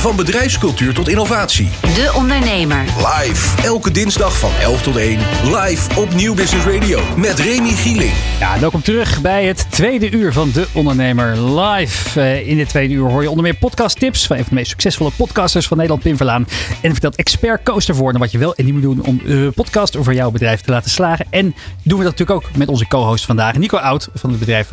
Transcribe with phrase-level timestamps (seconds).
[0.00, 1.68] Van bedrijfscultuur tot innovatie.
[1.80, 2.84] De Ondernemer.
[2.84, 3.62] Live.
[3.62, 5.18] Elke dinsdag van 11 tot 1.
[5.44, 7.00] Live op Nieuw Business Radio.
[7.16, 8.12] Met Remy Gieling.
[8.38, 12.20] Ja, welkom terug bij het tweede uur van De Ondernemer Live.
[12.20, 14.70] Eh, in dit tweede uur hoor je onder meer podcasttips van een van de meest
[14.70, 16.46] succesvolle podcasters van Nederland, Pim Verlaan.
[16.80, 19.96] En vertelt expert coaster voor wat je wel en niet moet doen om de podcast
[19.96, 21.26] over jouw bedrijf te laten slagen.
[21.30, 24.68] En doen we dat natuurlijk ook met onze co-host vandaag, Nico Oud van het bedrijf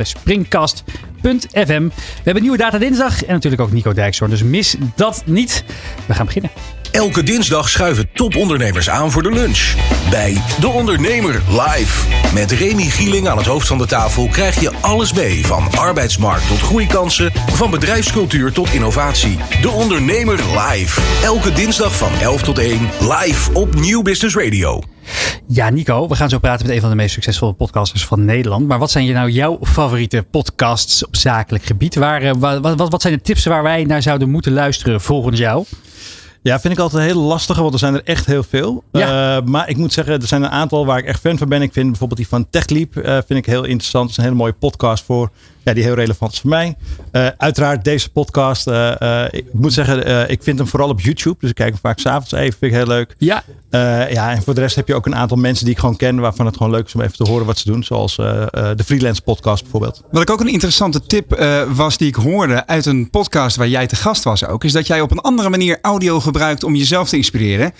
[1.18, 1.88] Springcast.fm.
[1.88, 5.64] We hebben nieuwe data dinsdag en natuurlijk ook Nico Dijkshoorn, dus mis dat niet.
[6.06, 6.50] We gaan beginnen.
[6.90, 9.74] Elke dinsdag schuiven topondernemers aan voor de lunch.
[10.10, 12.06] Bij De Ondernemer live.
[12.34, 15.46] Met Remy Gieling aan het hoofd van de tafel krijg je alles mee.
[15.46, 17.32] Van arbeidsmarkt tot groeikansen.
[17.52, 19.38] Van bedrijfscultuur tot innovatie.
[19.60, 21.00] De Ondernemer live.
[21.22, 22.88] Elke dinsdag van 11 tot 1.
[23.00, 24.82] Live op Nieuw Business Radio.
[25.46, 28.66] Ja, Nico, we gaan zo praten met een van de meest succesvolle podcasters van Nederland.
[28.66, 31.94] Maar wat zijn nou jouw favoriete podcasts op zakelijk gebied?
[31.94, 35.38] Waar, eh, wat, wat, wat zijn de tips waar wij naar zouden moeten luisteren volgens
[35.38, 35.64] jou?
[36.42, 38.84] Ja, vind ik altijd een hele lastige, want er zijn er echt heel veel.
[38.92, 39.36] Ja.
[39.36, 41.62] Uh, maar ik moet zeggen, er zijn een aantal waar ik echt fan van ben.
[41.62, 44.02] Ik vind bijvoorbeeld die van TechLeap uh, vind ik heel interessant.
[44.02, 45.30] Het is een hele mooie podcast voor
[45.68, 46.76] ja, die heel relevant is voor mij.
[47.12, 48.66] Uh, uiteraard deze podcast.
[49.30, 51.36] ik moet zeggen, ik vind hem vooral op YouTube.
[51.40, 52.58] Dus ik kijk hem vaak s'avonds even.
[52.58, 53.14] Vind ik heel leuk.
[53.18, 53.42] Ja.
[54.10, 56.18] ja, en voor de rest heb je ook een aantal mensen die ik gewoon ken.
[56.20, 57.84] Waarvan het gewoon leuk is om even te horen wat ze doen.
[57.84, 60.02] Zoals de Freelance podcast bijvoorbeeld.
[60.10, 61.38] Wat ik ook een interessante tip
[61.74, 64.64] was die ik hoorde uit een podcast waar jij te gast was ook.
[64.64, 67.72] Is dat jij op een andere manier audio gebruikt om jezelf te inspireren.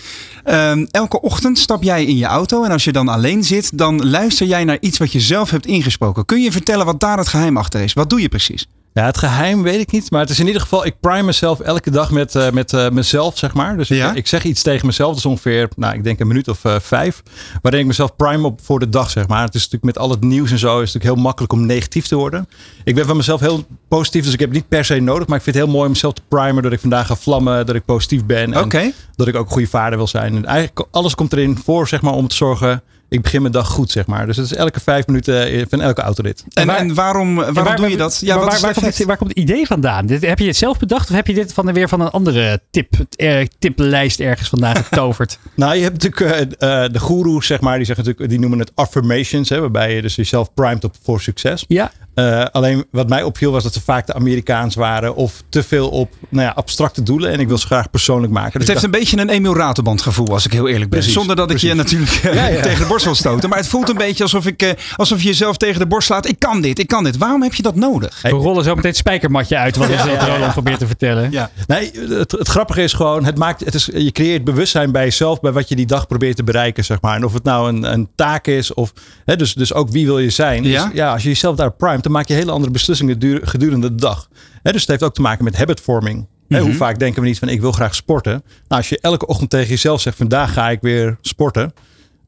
[0.45, 4.09] Um, elke ochtend stap jij in je auto en als je dan alleen zit, dan
[4.09, 6.25] luister jij naar iets wat je zelf hebt ingesproken.
[6.25, 8.67] Kun je vertellen wat daar het geheim achter Wat doe je precies?
[8.99, 10.11] Ja, het geheim weet ik niet.
[10.11, 12.89] Maar het is in ieder geval, ik prime mezelf elke dag met, uh, met uh,
[12.89, 13.77] mezelf, zeg maar.
[13.77, 14.11] Dus ja?
[14.11, 15.09] ik, ik, zeg iets tegen mezelf.
[15.09, 17.23] Dat is ongeveer, nou, ik denk een minuut of uh, vijf.
[17.63, 19.45] Waarin ik mezelf prime op voor de dag, zeg maar.
[19.45, 21.67] Het is natuurlijk met al het nieuws en zo, is het natuurlijk heel makkelijk om
[21.67, 22.49] negatief te worden.
[22.85, 25.27] Ik ben van mezelf heel positief, dus ik heb het niet per se nodig.
[25.27, 26.63] Maar ik vind het heel mooi om mezelf te primen.
[26.63, 28.53] Dat ik vandaag ga vlammen, dat ik positief ben.
[28.53, 28.95] En okay.
[29.17, 30.37] dat ik ook goede vaarden wil zijn.
[30.37, 33.69] En eigenlijk alles komt erin voor, zeg maar, om te zorgen ik begin mijn dag
[33.69, 34.27] goed, zeg maar.
[34.27, 36.45] Dus het is elke vijf minuten van elke autorit.
[36.53, 38.19] En, waar, en waarom, waarom en waar, doe je dat?
[38.21, 40.07] Ja, waar, waar, waar, komt het, waar, komt het, idee vandaan?
[40.07, 42.61] Dit, heb je het zelf bedacht of heb je dit van, weer van een andere
[42.71, 45.39] tip, eh, tiplijst ergens vandaan getoverd?
[45.55, 47.77] nou, je hebt natuurlijk uh, de goeroes, zeg maar.
[47.77, 49.49] Die, zeggen natuurlijk, die noemen het affirmations.
[49.49, 51.65] Hè, waarbij je dus jezelf primed op voor succes.
[51.69, 51.91] Ja.
[52.19, 55.15] Uh, alleen wat mij opviel was dat ze vaak de Amerikaans waren.
[55.15, 57.31] Of te veel op nou ja, abstracte doelen.
[57.31, 58.59] En ik wil ze graag persoonlijk maken.
[58.59, 60.99] Dus het heeft dacht, een beetje een Emil Raterband gevoel, als ik heel eerlijk ben.
[60.99, 61.71] Precies, Zonder dat precies.
[61.71, 62.63] ik je natuurlijk ja, ja.
[62.69, 63.49] tegen de borst wil stoten.
[63.49, 66.29] Maar het voelt een beetje alsof, ik, uh, alsof je jezelf tegen de borst slaat.
[66.29, 67.17] Ik kan dit, ik kan dit.
[67.17, 68.23] Waarom heb je dat nodig?
[68.23, 69.77] We rollen zo meteen het spijkermatje uit.
[69.77, 71.31] Wat ja, ja, Roland probeert te vertellen.
[71.31, 71.51] Ja.
[71.67, 73.25] Nee, het, het, grappige is gewoon.
[73.25, 75.41] Het maakt, het is, je creëert bewustzijn bij jezelf.
[75.41, 76.85] Bij wat je die dag probeert te bereiken.
[76.85, 77.17] Zeg maar.
[77.17, 78.75] En of het nou een, een taak is.
[78.75, 78.93] Of,
[79.25, 80.65] hè, dus, dus ook wie wil je zijn.
[80.65, 80.85] Ja?
[80.85, 82.07] Dus, ja, als je jezelf daar primet.
[82.09, 84.29] Dan maak je hele andere beslissingen gedurende de dag.
[84.63, 86.17] He, dus het heeft ook te maken met habitvorming.
[86.17, 86.67] Mm -hmm.
[86.67, 88.33] Hoe vaak denken we niet van ik wil graag sporten.
[88.33, 91.73] Nou, als je elke ochtend tegen jezelf zegt vandaag ga ik weer sporten.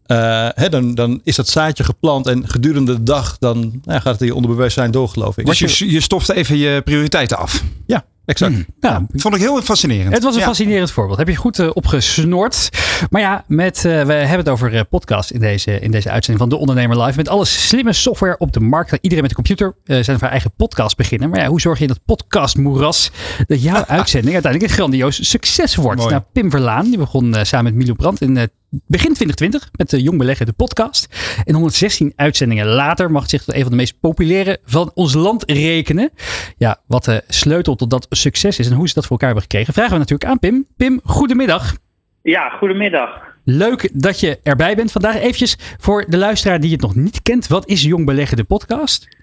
[0.06, 4.12] Uh, he, dan, dan is dat zaadje geplant en gedurende de dag dan ja, gaat
[4.12, 5.46] het in je onderbewustzijn door geloof ik.
[5.46, 7.64] Dus je, je stoft even je prioriteiten af.
[7.86, 8.52] Ja, exact.
[8.52, 8.66] Mm.
[8.80, 10.14] Ja, dat vond ik heel fascinerend.
[10.14, 10.46] Het was een ja.
[10.46, 11.18] fascinerend voorbeeld.
[11.18, 12.68] Heb je goed uh, opgesnord.
[13.10, 16.38] Maar ja, met, uh, we hebben het over uh, podcast in deze, in deze uitzending
[16.38, 17.16] van De Ondernemer Live.
[17.16, 18.98] Met alle slimme software op de markt.
[19.00, 21.30] Iedereen met een computer zijn voor haar eigen podcast beginnen.
[21.30, 23.10] Maar ja, hoe zorg je in dat podcastmoeras
[23.46, 26.00] dat jouw uitzending uiteindelijk een grandioos succes wordt?
[26.00, 26.10] Mooi.
[26.10, 30.19] Nou, Pim Verlaan, die begon samen met Milo Brandt in begin 2020 met de Jong
[30.19, 31.08] Beleggen, de podcast.
[31.44, 35.50] En 116 uitzendingen later mag zich tot een van de meest populaire van ons land
[35.50, 36.10] rekenen.
[36.58, 39.48] Ja, wat de sleutel tot dat succes is en hoe ze dat voor elkaar hebben
[39.50, 40.66] gekregen, vragen we natuurlijk aan Pim.
[40.76, 41.76] Pim, goedemiddag.
[42.22, 43.28] Ja, goedemiddag.
[43.44, 45.16] Leuk dat je erbij bent vandaag.
[45.16, 47.47] Eventjes voor de luisteraar die het nog niet kent.
[47.47, 49.19] Wat is Jong Beleggen, de podcast?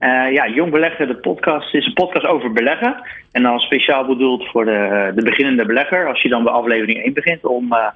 [0.00, 3.02] Uh, ja, Jong Beleggen, de podcast, is een podcast over beleggen.
[3.32, 6.08] En dan speciaal bedoeld voor de, de beginnende belegger.
[6.08, 7.86] Als je dan bij aflevering 1 begint om uh,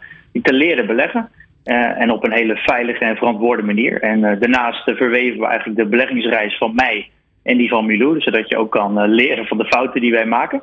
[0.43, 1.29] te leren beleggen.
[1.65, 4.03] Uh, en op een hele veilige en verantwoorde manier.
[4.03, 7.11] En daarnaast verweven we eigenlijk de beleggingsreis van mij
[7.43, 8.21] en die van Milou.
[8.21, 10.63] Zodat je ook kan leren van de fouten die wij maken.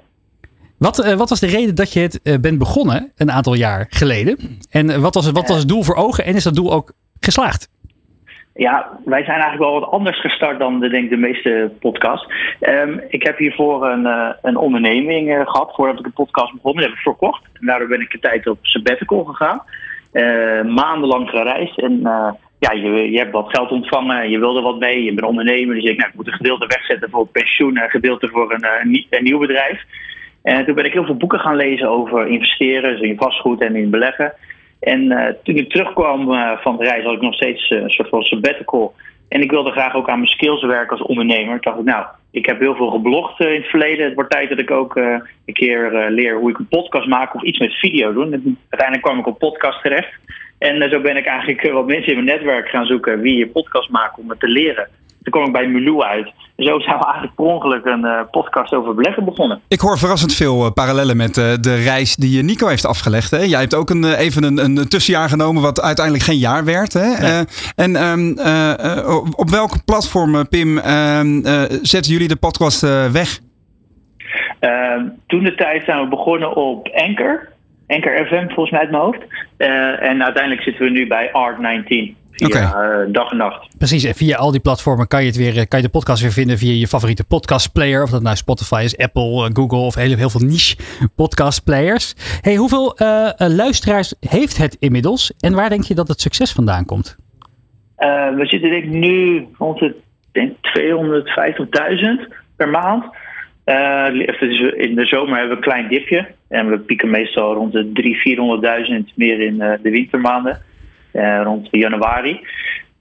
[0.82, 3.86] Wat, uh, wat, was de reden dat je het uh, bent begonnen een aantal jaar
[3.90, 4.38] geleden?
[4.70, 6.94] En uh, wat, was, wat was het doel voor ogen en is dat doel ook
[7.20, 7.70] geslaagd?
[8.54, 12.28] Ja, wij zijn eigenlijk wel wat anders gestart dan de, denk de meeste podcasts.
[12.62, 16.76] Um, ik heb hiervoor een, een onderneming gehad voordat ik een podcast begon.
[16.76, 17.44] Dat heb ik verkocht.
[17.60, 19.62] En daardoor ben ik een tijd op sabbatical gegaan.
[20.74, 22.02] maandenlang gereisd en
[22.68, 25.76] ja, je, je hebt wat geld ontvangen, je wilde wat mee, je bent ondernemer.
[25.76, 28.66] Dus ik, nou, ik moet een gedeelte wegzetten voor pensioen en een gedeelte voor een,
[28.82, 29.84] een, een nieuw bedrijf.
[30.44, 33.76] En toen ben ik heel veel boeken gaan lezen over investeren, dus in vastgoed en
[33.76, 34.34] in beleggen.
[34.82, 37.90] En uh, toen ik terugkwam uh, van de reis had ik nog steeds uh, een
[37.90, 38.94] soort van sabbatical.
[39.28, 41.56] En ik wilde graag ook aan mijn skills werken als ondernemer.
[41.56, 44.06] Ik dacht ik, nou, ik heb heel veel geblogd in het verleden.
[44.06, 47.44] Het wordt tijd dat ik ook een keer leer hoe ik een podcast maak of
[47.44, 48.34] iets met video doen.
[48.34, 50.20] En uiteindelijk kwam ik op podcast terecht.
[50.58, 53.90] En zo ben ik eigenlijk wat mensen in mijn netwerk gaan zoeken wie je podcast
[53.90, 54.88] maakt om het te leren.
[55.24, 56.32] Toen kwam ik bij Milou uit.
[56.56, 59.62] En zo zijn we eigenlijk per ongeluk een uh, podcast over beleggen begonnen.
[59.68, 63.32] Ik hoor verrassend veel uh, parallellen met uh, de reis die Nico heeft afgelegd.
[63.32, 63.38] Hè?
[63.38, 66.94] Jij hebt ook een, even een, een, tussenjaar genomen wat uiteindelijk geen jaar werd.
[66.94, 67.10] Hè?
[67.22, 67.46] Nee.
[67.76, 68.30] en um,
[69.36, 71.42] op welke platform, Pim, ehm,
[71.82, 72.82] zetten jullie de podcast
[73.12, 73.40] weg?
[74.60, 77.50] Ehm, toen de tijd zijn we begonnen op Anchor.
[77.88, 79.22] Anchor FM volgens mij uit mijn hoofd.
[80.00, 82.21] en uiteindelijk zitten we nu bij Art19.
[82.32, 83.04] Via okay.
[83.06, 83.78] uh, dag en nacht.
[83.78, 86.32] Precies, en via al die platformen kan je, het weer, kan je de podcast weer
[86.32, 88.04] vinden via je favoriete podcastplayer.
[88.04, 90.78] Of dat nou Spotify is, Apple, Google of heel, heel veel niche
[91.16, 92.16] podcastplayers.
[92.42, 95.34] Hey, hoeveel uh, luisteraars heeft het inmiddels?
[95.40, 97.18] En waar denk je dat het succes vandaan komt?
[97.98, 99.96] Uh, we zitten denk ik nu rond de
[102.22, 103.04] 250.000 per maand.
[104.76, 106.28] in de zomer hebben we een klein dipje.
[106.48, 107.92] En we pieken meestal rond de
[108.94, 110.62] 300.000, 400.000 meer in de wintermaanden.
[111.12, 112.42] Eh, rond januari.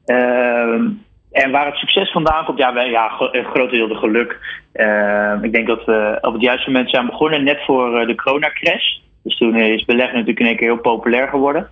[0.05, 0.89] Ehm,
[1.33, 4.39] en waar het succes vandaan komt, ja, wij, ja een groot deel de geluk.
[4.73, 8.15] Ehm, ik denk dat we op het juiste moment zijn begonnen, net voor uh, de
[8.15, 8.99] coronacrash.
[9.23, 11.69] Dus toen is beleggen natuurlijk in één keer heel populair geworden.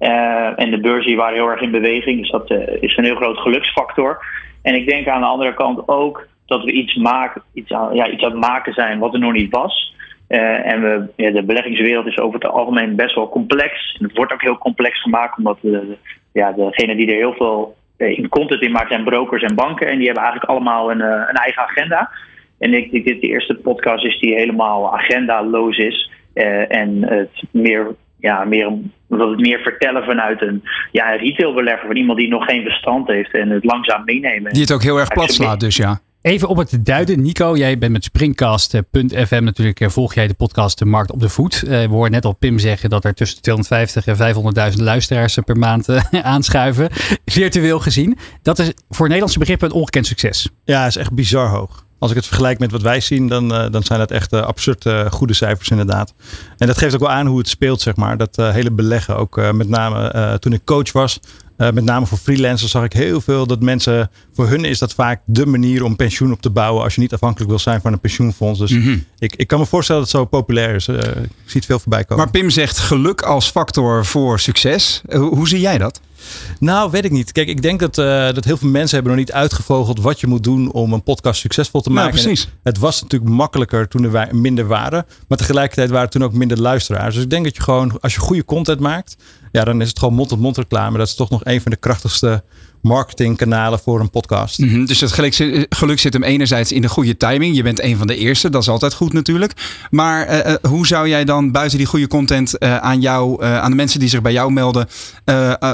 [0.00, 3.16] Uh, en de beurzen waren heel erg in beweging, dus dat uh, is een heel
[3.16, 4.24] groot geluksfactor.
[4.62, 8.08] En ik denk aan de andere kant ook dat we iets, maken, iets, aan, ja,
[8.08, 9.94] iets aan het maken zijn wat er nog niet was.
[10.30, 13.96] Uh, en we, ja, de beleggingswereld is over het algemeen best wel complex.
[13.98, 15.96] En het wordt ook heel complex gemaakt, omdat de,
[16.32, 19.88] ja, degene die er heel veel eh, in content in maakt zijn brokers en banken.
[19.88, 22.10] En die hebben eigenlijk allemaal een, een eigen agenda.
[22.58, 26.10] En ik denk dit de eerste podcast is die helemaal agendaloos is.
[26.34, 28.72] Uh, en het meer, ja, meer,
[29.08, 30.62] het meer vertellen vanuit een
[30.92, 31.86] ja, retailbelegger.
[31.86, 34.52] Van iemand die nog geen verstand heeft en het langzaam meenemen.
[34.52, 36.00] Die het ook heel erg plat slaat dus ja.
[36.22, 37.56] Even op het duiden, Nico.
[37.56, 39.84] Jij bent met Springcast.fm natuurlijk.
[39.90, 41.60] Volg jij de podcast De Markt op de Voet.
[41.60, 45.88] We hoorden net al Pim zeggen dat er tussen 250 en 500.000 luisteraars per maand
[46.22, 46.88] aanschuiven.
[47.24, 48.18] Virtueel gezien.
[48.42, 50.48] Dat is voor Nederlandse begrippen een ongekend succes.
[50.64, 51.84] Ja, is echt bizar hoog.
[51.98, 55.34] Als ik het vergelijk met wat wij zien, dan, dan zijn dat echt absurd goede
[55.34, 56.14] cijfers inderdaad.
[56.58, 58.16] En dat geeft ook wel aan hoe het speelt, zeg maar.
[58.16, 61.20] Dat hele beleggen, ook met name toen ik coach was,
[61.60, 64.94] uh, met name voor freelancers zag ik heel veel dat mensen, voor hun is dat
[64.94, 67.92] vaak de manier om pensioen op te bouwen als je niet afhankelijk wil zijn van
[67.92, 68.58] een pensioenfonds.
[68.58, 69.04] Dus mm -hmm.
[69.18, 70.88] ik, ik kan me voorstellen dat het zo populair is.
[70.88, 71.02] Uh, ik
[71.44, 72.24] zie het veel voorbij komen.
[72.24, 75.02] Maar Pim zegt geluk als factor voor succes.
[75.08, 76.00] Uh, hoe zie jij dat?
[76.58, 77.32] Nou, weet ik niet.
[77.32, 80.26] Kijk, ik denk dat, uh, dat heel veel mensen hebben nog niet uitgevogeld wat je
[80.26, 82.16] moet doen om een podcast succesvol te maken.
[82.16, 82.44] Ja, precies.
[82.44, 85.06] Het, het was natuurlijk makkelijker toen er minder waren.
[85.28, 87.14] Maar tegelijkertijd waren er toen ook minder luisteraars.
[87.14, 89.16] Dus ik denk dat je gewoon, als je goede content maakt,
[89.52, 90.98] ja, dan is het gewoon mond-tot-mond reclame.
[90.98, 92.42] Dat is toch nog een van de krachtigste
[92.82, 94.58] marketingkanalen voor een podcast.
[94.58, 97.56] Mm -hmm, dus het geluk, geluk, zit hem enerzijds in de goede timing.
[97.56, 99.52] Je bent een van de eerste, dat is altijd goed natuurlijk.
[99.90, 103.70] Maar uh, hoe zou jij dan buiten die goede content uh, aan jou, uh, aan
[103.70, 104.88] de mensen die zich bij jou melden,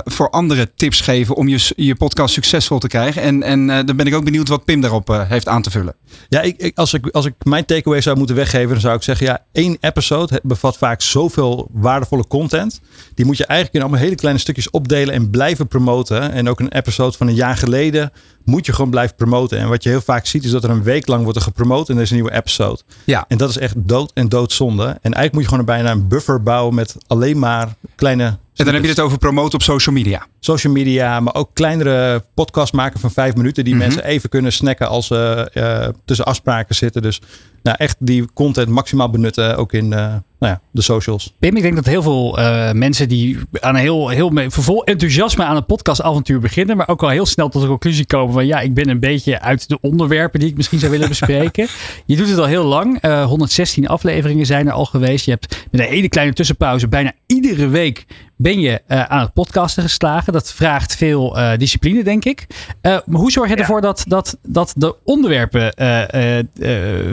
[0.05, 3.23] voor andere tips geven om je, je podcast succesvol te krijgen?
[3.23, 5.95] En, en dan ben ik ook benieuwd wat Pim daarop heeft aan te vullen.
[6.29, 9.03] Ja, ik, ik, als, ik, als ik mijn takeaway zou moeten weggeven, dan zou ik
[9.03, 12.81] zeggen: ja, één episode bevat vaak zoveel waardevolle content.
[13.15, 16.33] Die moet je eigenlijk in allemaal hele kleine stukjes opdelen en blijven promoten.
[16.33, 18.13] En ook een episode van een jaar geleden
[18.45, 19.59] moet je gewoon blijven promoten.
[19.59, 21.89] En wat je heel vaak ziet is dat er een week lang wordt er gepromoot
[21.89, 22.81] en er is een nieuwe episode.
[23.05, 23.25] Ja.
[23.29, 24.85] En dat is echt dood en doodzonde.
[24.85, 28.75] En eigenlijk moet je gewoon bijna een buffer bouwen met alleen maar kleine en dan
[28.75, 30.27] heb je het over promoten op social media.
[30.41, 33.65] Social media, maar ook kleinere podcasts maken van vijf minuten.
[33.65, 33.89] Die mm -hmm.
[33.89, 37.03] mensen even kunnen snacken als ze uh, tussen afspraken zitten.
[37.03, 37.21] Dus
[37.63, 39.57] nou, echt die content maximaal benutten.
[39.57, 41.33] Ook in uh, nou ja, de socials.
[41.39, 45.45] Pim, ik denk dat heel veel uh, mensen die aan een heel, heel vol enthousiasme
[45.45, 46.77] aan het podcastavontuur beginnen.
[46.77, 49.41] Maar ook al heel snel tot de conclusie komen van ja, ik ben een beetje
[49.41, 51.69] uit de onderwerpen die ik misschien zou willen bespreken.
[52.07, 53.03] je doet het al heel lang.
[53.25, 55.25] 116 afleveringen zijn er al geweest.
[55.25, 59.33] Je hebt met een hele kleine tussenpauze bijna iedere week ben je uh, aan het
[59.33, 60.33] podcasten geslagen.
[60.33, 62.47] Dat vraagt veel uh, discipline, denk ik.
[62.49, 63.61] Uh, maar hoe zorg je ja.
[63.61, 65.73] ervoor dat, dat, dat de onderwerpen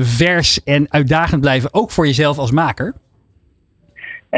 [0.02, 2.94] vers en uitdagend blijven, ook voor jezelf als maker?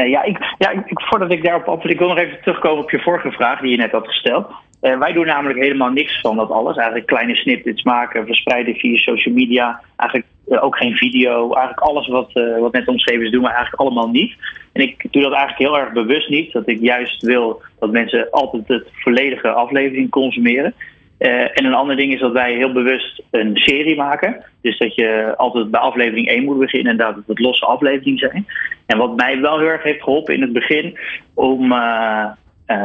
[0.04, 3.00] Ja, ik, ja ik, voordat ik daarop antwoord, ik wil nog even terugkomen op je
[3.00, 4.46] vorige vraag die je net had gesteld.
[4.82, 6.76] Uh, wij doen namelijk helemaal niks van dat alles.
[6.76, 9.80] Eigenlijk kleine snippets maken, verspreiden via social media.
[9.96, 11.52] Eigenlijk uh, ook geen video.
[11.52, 14.34] Eigenlijk alles wat, wat net omschreven is, doen we eigenlijk allemaal niet.
[14.72, 16.52] En ik doe dat eigenlijk heel erg bewust niet.
[16.52, 20.74] Dat ik juist wil dat mensen altijd het volledige aflevering consumeren.
[21.18, 24.44] En een ander ding is dat wij heel bewust een serie maken.
[24.62, 28.46] Dus dat je altijd bij aflevering 1 moet beginnen en dat het losse afleveringen zijn.
[28.86, 30.98] En wat mij wel heel erg heeft geholpen in het begin
[31.34, 31.74] om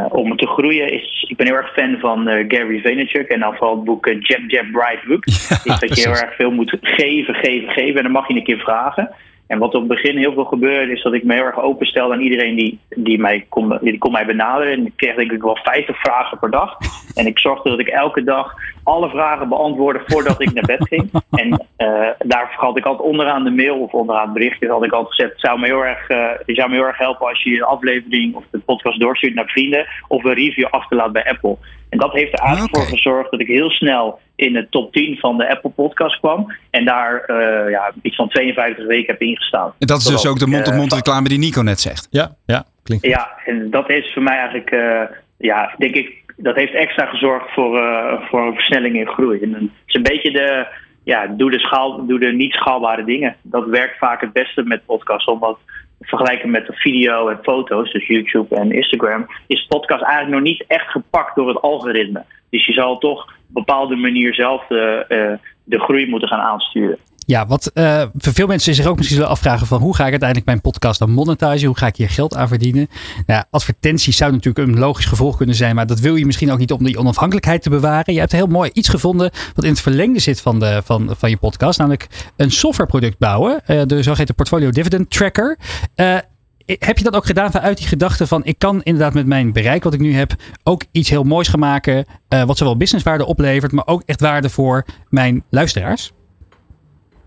[0.09, 3.75] om te groeien is, ik ben heel erg fan van Gary Vaynerchuk en dan vooral
[3.75, 5.25] het boek Jab Jab Bright Book.
[5.63, 8.33] Ja, is dat je heel erg veel moet geven, geven, geven en dan mag je
[8.33, 9.09] een keer vragen.
[9.51, 12.13] En wat op het begin heel veel gebeurde, is dat ik me heel erg openstel
[12.13, 14.73] aan iedereen die, die, mij kon, die kon mij benaderen.
[14.73, 16.77] En ik kreeg denk ik wel 50 vragen per dag.
[17.15, 18.53] En ik zorgde dat ik elke dag
[18.83, 21.09] alle vragen beantwoordde voordat ik naar bed ging.
[21.31, 24.91] En uh, daar had ik altijd onderaan de mail of onderaan het berichtje had ik
[24.91, 27.43] altijd gezegd: het zou me heel erg, uh, het zou me heel erg helpen als
[27.43, 31.13] je de aflevering of de podcast doorstuurt naar vrienden of een review achter te laten
[31.13, 31.57] bij Apple.
[31.89, 35.17] En dat heeft er eigenlijk voor gezorgd dat ik heel snel in de top 10
[35.17, 36.53] van de Apple Podcast kwam.
[36.69, 39.73] En daar uh, ja, iets van 52 weken heb ingestaan.
[39.79, 42.07] En dat is dus ook de mond-tot-mond reclame die Nico net zegt.
[42.11, 43.05] Ja, ja, klinkt.
[43.05, 45.01] Ja, en dat is voor mij eigenlijk, uh,
[45.37, 49.39] ja, denk ik, dat heeft extra gezorgd voor, uh, voor een versnelling in groei.
[49.39, 50.67] En het is een beetje de,
[51.03, 53.35] ja, doe de, schaal, doe de niet schaalbare dingen.
[53.41, 55.57] Dat werkt vaak het beste met podcasts, omdat
[55.99, 60.63] vergelijken met de video en foto's, dus YouTube en Instagram, is podcast eigenlijk nog niet
[60.67, 62.23] echt gepakt door het algoritme.
[62.49, 66.97] Dus je zal toch op bepaalde manier zelf de, uh, de groei moeten gaan aansturen.
[67.25, 70.09] Ja, wat uh, voor veel mensen zich ook misschien zullen afvragen van hoe ga ik
[70.09, 71.67] uiteindelijk mijn podcast dan monetizen?
[71.67, 72.87] Hoe ga ik hier geld aan verdienen?
[73.25, 76.57] Nou, advertenties zou natuurlijk een logisch gevolg kunnen zijn, maar dat wil je misschien ook
[76.57, 78.13] niet om die onafhankelijkheid te bewaren.
[78.13, 81.29] Je hebt heel mooi iets gevonden wat in het verlengde zit van, de, van, van
[81.29, 85.57] je podcast, namelijk een softwareproduct bouwen, uh, de zogeheten Portfolio Dividend Tracker.
[85.95, 86.17] Uh,
[86.65, 89.83] heb je dat ook gedaan vanuit die gedachte van ik kan inderdaad met mijn bereik
[89.83, 92.05] wat ik nu heb ook iets heel moois gaan maken,
[92.45, 96.11] wat zowel businesswaarde oplevert, maar ook echt waarde voor mijn luisteraars?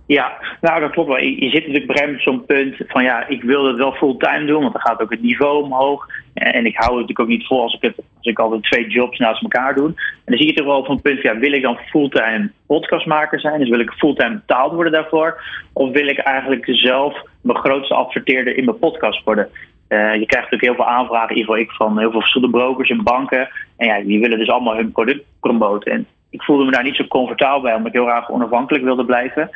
[0.07, 1.21] Ja, nou dat klopt wel.
[1.21, 4.73] Je, zit natuurlijk bij zo'n punt van ja, ik wil het wel fulltime doen, want
[4.73, 6.07] dan gaat ook het niveau omhoog.
[6.35, 8.89] En ik hou het natuurlijk ook niet vol als ik, het, als ik altijd twee
[8.89, 9.87] jobs naast elkaar doe.
[9.87, 9.95] En
[10.25, 13.61] dan zie je toch wel op een punt, ja, wil ik dan fulltime podcastmaker zijn?
[13.61, 15.43] Dus wil ik fulltime betaald worden daarvoor?
[15.73, 19.49] Of wil ik eigenlijk zelf mijn grootste adverteerder in mijn podcast worden?
[19.89, 22.59] Uh, je krijgt natuurlijk heel veel aanvragen, in ieder geval ik, van heel veel verschillende
[22.59, 23.49] brokers en banken.
[23.77, 25.93] En ja, die willen dus allemaal hun product promoten.
[25.93, 29.05] En ik voelde me daar niet zo comfortabel bij, omdat ik heel graag onafhankelijk wilde
[29.05, 29.51] blijven.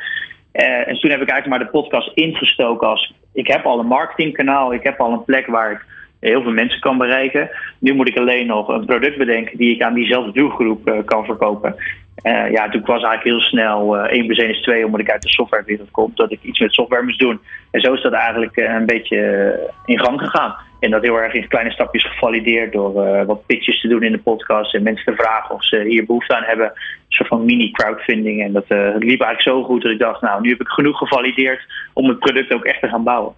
[0.53, 3.13] Uh, en toen heb ik eigenlijk maar de podcast ingestoken als...
[3.33, 5.85] ik heb al een marketingkanaal, ik heb al een plek waar ik
[6.19, 7.49] heel veel mensen kan bereiken.
[7.79, 11.25] Nu moet ik alleen nog een product bedenken die ik aan diezelfde doelgroep uh, kan
[11.25, 11.75] verkopen.
[12.23, 15.11] Uh, ja, toen was eigenlijk heel snel uh, 1 plus 1 is 2, omdat ik
[15.11, 17.39] uit de softwarewereld kom, dat ik iets met software moest doen.
[17.71, 20.55] En zo is dat eigenlijk een beetje in gang gegaan.
[20.79, 24.17] En dat heel erg in kleine stapjes gevalideerd door wat pitches te doen in de
[24.17, 26.73] podcast en mensen te vragen of ze hier behoefte aan hebben.
[27.09, 28.43] Soort van mini-crowdfunding.
[28.43, 30.97] En dat het liep eigenlijk zo goed dat ik dacht, nou, nu heb ik genoeg
[30.97, 31.61] gevalideerd
[31.93, 33.33] om het product ook echt te gaan bouwen.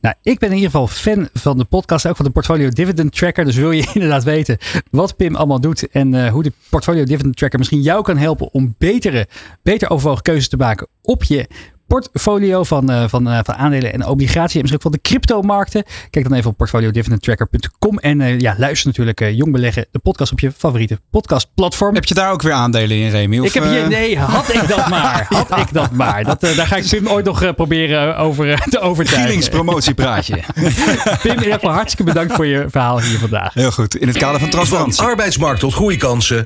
[0.00, 3.16] Nou, ik ben in ieder geval fan van de podcast, ook van de Portfolio Dividend
[3.16, 3.44] Tracker.
[3.44, 4.58] Dus wil je inderdaad weten
[4.90, 8.52] wat Pim allemaal doet en uh, hoe de Portfolio Dividend Tracker misschien jou kan helpen
[8.52, 9.26] om betere,
[9.62, 11.46] beter overwogen keuzes te maken op je
[11.90, 14.54] portfolio van, uh, van, uh, van aandelen en obligaties.
[14.54, 15.84] En misschien ook van de cryptomarkten.
[16.10, 17.98] Kijk dan even op portfoliodividendtracker.com.
[17.98, 21.94] En uh, ja, luister natuurlijk Jong Beleggen, de podcast op je favoriete podcastplatform.
[21.94, 23.38] Heb je daar ook weer aandelen in, Remy?
[23.38, 25.26] Of, ik heb hier, nee, had ik dat maar.
[25.28, 25.56] Had ja.
[25.56, 26.24] ik dat maar.
[26.24, 29.26] Dat, daar ga ik Pim ooit nog proberen over te overtuigen.
[29.26, 30.34] Gielingspromotiepraatje.
[31.22, 33.54] Pim, in ieder geval hartstikke bedankt voor je verhaal hier vandaag.
[33.54, 33.96] Heel goed.
[33.96, 34.94] In het kader van transparantie.
[34.94, 36.44] Van arbeidsmarkt tot groeikansen.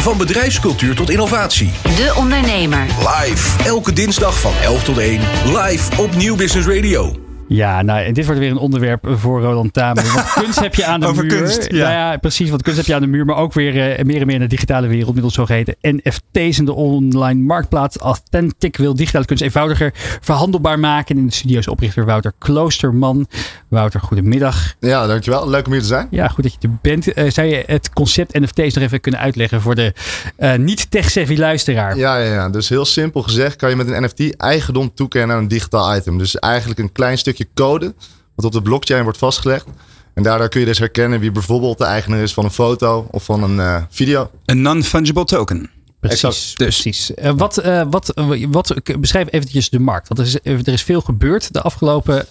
[0.00, 1.70] Van bedrijfscultuur tot innovatie.
[1.82, 2.86] De Ondernemer.
[2.98, 3.64] Live.
[3.64, 5.20] Elke dinsdag van 11 tot 1.
[5.44, 7.23] Live op Nieuw Business Radio.
[7.48, 10.12] Ja, nou, en dit wordt weer een onderwerp voor Roland Tamer.
[10.12, 11.36] Want kunst heb je aan de Over muur.
[11.36, 11.78] Kunst, ja.
[11.78, 12.50] Nou ja, precies.
[12.50, 14.40] Want kunst heb je aan de muur, maar ook weer uh, meer en meer in
[14.40, 15.12] de digitale wereld.
[15.12, 17.96] Middels zogeheten NFT's en de online marktplaats.
[17.96, 21.16] Authentic wil digitale kunst eenvoudiger verhandelbaar maken.
[21.16, 23.26] In de studio's oprichter Wouter Kloosterman.
[23.68, 24.74] Wouter, goedemiddag.
[24.80, 25.48] Ja, dankjewel.
[25.48, 26.06] Leuk om hier te zijn.
[26.10, 27.18] Ja, goed dat je er bent.
[27.18, 29.92] Uh, zou je het concept NFT's nog even kunnen uitleggen voor de
[30.38, 31.96] uh, niet-tech-savvy luisteraar?
[31.96, 35.42] Ja, ja, ja, dus heel simpel gezegd kan je met een NFT eigendom toekennen aan
[35.42, 36.18] een digitaal item.
[36.18, 37.94] Dus eigenlijk een klein stukje code
[38.34, 39.66] wat op de blockchain wordt vastgelegd.
[40.14, 43.24] En daardoor kun je dus herkennen wie bijvoorbeeld de eigenaar is van een foto of
[43.24, 44.30] van een uh, video.
[44.44, 45.70] Een non-fungible token.
[46.08, 46.54] Precies, dus.
[46.54, 47.10] precies.
[47.10, 50.08] Uh, wat, uh, wat, uh, wat, beschrijf eventjes de markt.
[50.08, 52.26] Want er is, er is veel gebeurd de afgelopen,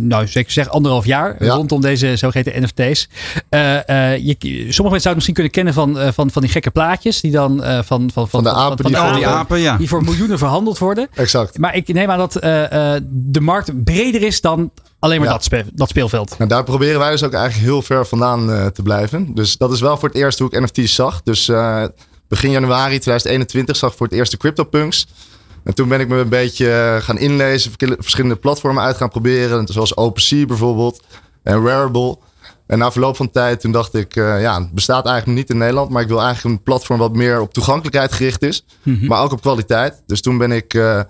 [0.00, 1.54] nou zeker zeg anderhalf jaar ja.
[1.54, 3.08] rondom deze zogeheten NFT's.
[3.50, 7.30] Je, sommige mensen zouden het misschien kunnen kennen van, van, van die gekke plaatjes die
[7.30, 9.76] dan van, van, van, van de apen, van, die, van apen, apen ja.
[9.76, 11.08] die voor miljoenen verhandeld worden.
[11.14, 11.58] Exact.
[11.58, 12.32] Maar ik neem aan dat
[13.10, 15.32] de markt breder is dan alleen maar ja.
[15.34, 16.38] dat, spe dat, speelveld.
[16.38, 19.34] Nou, daar proberen wij dus ook eigenlijk heel ver vandaan te blijven.
[19.34, 21.22] Dus dat is wel voor het eerst hoe ik NFT's zag.
[21.22, 21.50] Dus
[22.30, 25.06] begin januari 2021 zag ik voor het eerst de CryptoPunks.
[25.64, 29.66] En toen ben ik me een beetje gaan inlezen, verschillende platformen uit gaan proberen.
[29.66, 31.02] Zoals OpenSea bijvoorbeeld
[31.42, 32.18] en Wearable.
[32.66, 35.58] En na verloop van tijd toen dacht ik, uh, ja, het bestaat eigenlijk niet in
[35.58, 35.90] Nederland.
[35.90, 38.64] Maar ik wil eigenlijk een platform wat meer op toegankelijkheid gericht is.
[38.82, 39.08] Mm -hmm.
[39.08, 40.02] Maar ook op kwaliteit.
[40.06, 41.00] Dus toen ben ik uh,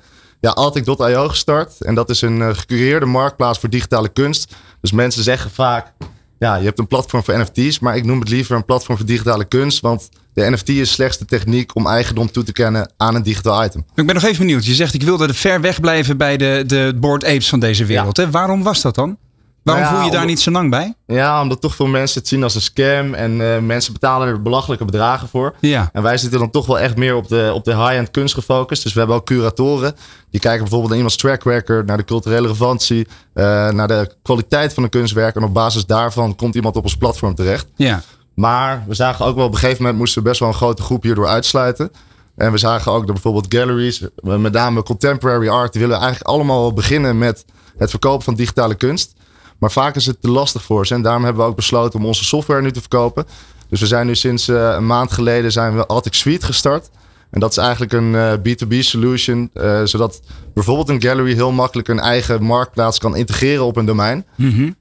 [0.41, 1.81] ja, Altic.io gestart.
[1.81, 4.55] En dat is een uh, gecureerde marktplaats voor digitale kunst.
[4.81, 5.93] Dus mensen zeggen vaak,
[6.41, 9.07] ja, je hebt een platform voor NFT's, maar ik noem het liever een platform voor
[9.07, 9.81] digitale kunst.
[9.81, 13.65] Want de NFT is slechts de techniek om eigendom toe te kennen aan een digitaal
[13.65, 13.85] item.
[13.95, 14.65] Ik ben nog even benieuwd.
[14.65, 17.85] Je zegt ik wilde er ver weg blijven bij de, de board apes van deze
[17.85, 18.17] wereld.
[18.17, 18.31] Hè?
[18.31, 19.19] Waarom was dat dan?
[19.63, 20.95] Waarom Nou ja, voel je daar omdat- niet zo lang bij?
[21.07, 24.43] Ja, omdat toch veel mensen het zien als een scam en eh, mensen betalen er
[24.43, 25.55] belachelijke bedragen voor.
[25.61, 25.89] Ja.
[25.93, 28.83] En wij zitten dan toch wel echt meer op de, op de high-end kunst gefocust.
[28.83, 29.97] Dus we hebben ook curatoren.
[30.31, 34.75] Die kijken bijvoorbeeld naar iemands track record, naar de culturele relevantie, eh, naar de kwaliteit
[34.75, 35.37] van een kunstwerk.
[35.37, 37.67] En op basis daarvan komt iemand op ons platform terecht.
[37.77, 38.03] Ja.
[38.35, 40.83] Maar we zagen ook wel op een gegeven moment moesten we best wel een grote
[40.83, 41.91] groep hierdoor uitsluiten.
[42.37, 46.73] En we zagen ook dat bijvoorbeeld galleries, met name contemporary art, die willen eigenlijk allemaal
[46.73, 47.45] beginnen met
[47.79, 49.13] het verkopen van digitale kunst.
[49.61, 50.95] Maar vaak is het te lastig voor ze.
[50.95, 53.27] En daarom hebben we ook besloten om onze software nu te verkopen.
[53.69, 56.91] Dus we zijn nu sinds eh, een maand geleden zijn we Altic Suite gestart.
[57.31, 59.51] En dat is eigenlijk een eh, B2B solution.
[59.53, 60.21] eh, zodat
[60.55, 64.27] bijvoorbeeld een gallery heel makkelijk een eigen marktplaats kan integreren op een domein.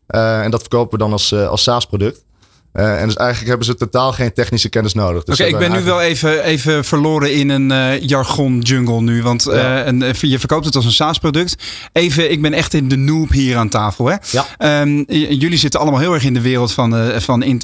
[0.07, 2.23] Eh, en dat verkopen we dan als, eh, als SaaS-product.
[2.79, 5.23] Eh, en dus eigenlijk hebben ze totaal geen technische kennis nodig.
[5.23, 9.21] Dus Oké, ik ben nu wel even, even verloren in een eh, jargon jungle nu.
[9.23, 10.11] Want eh, Ja.
[10.19, 11.55] je verkoopt het als een SaaS-product.
[11.93, 14.05] Even, ik ben echt in de noob hier aan tafel.
[14.05, 14.15] Hè?
[14.31, 14.45] Ja.
[14.57, 17.61] Ehm, jullie zitten allemaal heel erg in de wereld van, eh, van in-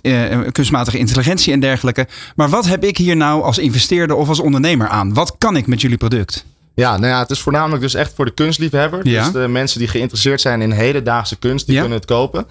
[0.51, 2.07] kunstmatige intelligentie en dergelijke.
[2.35, 5.13] Maar wat heb ik hier nou als investeerder of als ondernemer aan?
[5.13, 6.45] Wat kan ik met jullie product?
[6.75, 9.07] Ja, nou ja, het is voornamelijk dus echt voor de kunstliefhebber.
[9.07, 9.23] Ja.
[9.23, 11.81] Dus de mensen die geïnteresseerd zijn in hedendaagse kunst, die Ja.
[11.81, 12.45] kunnen het kopen.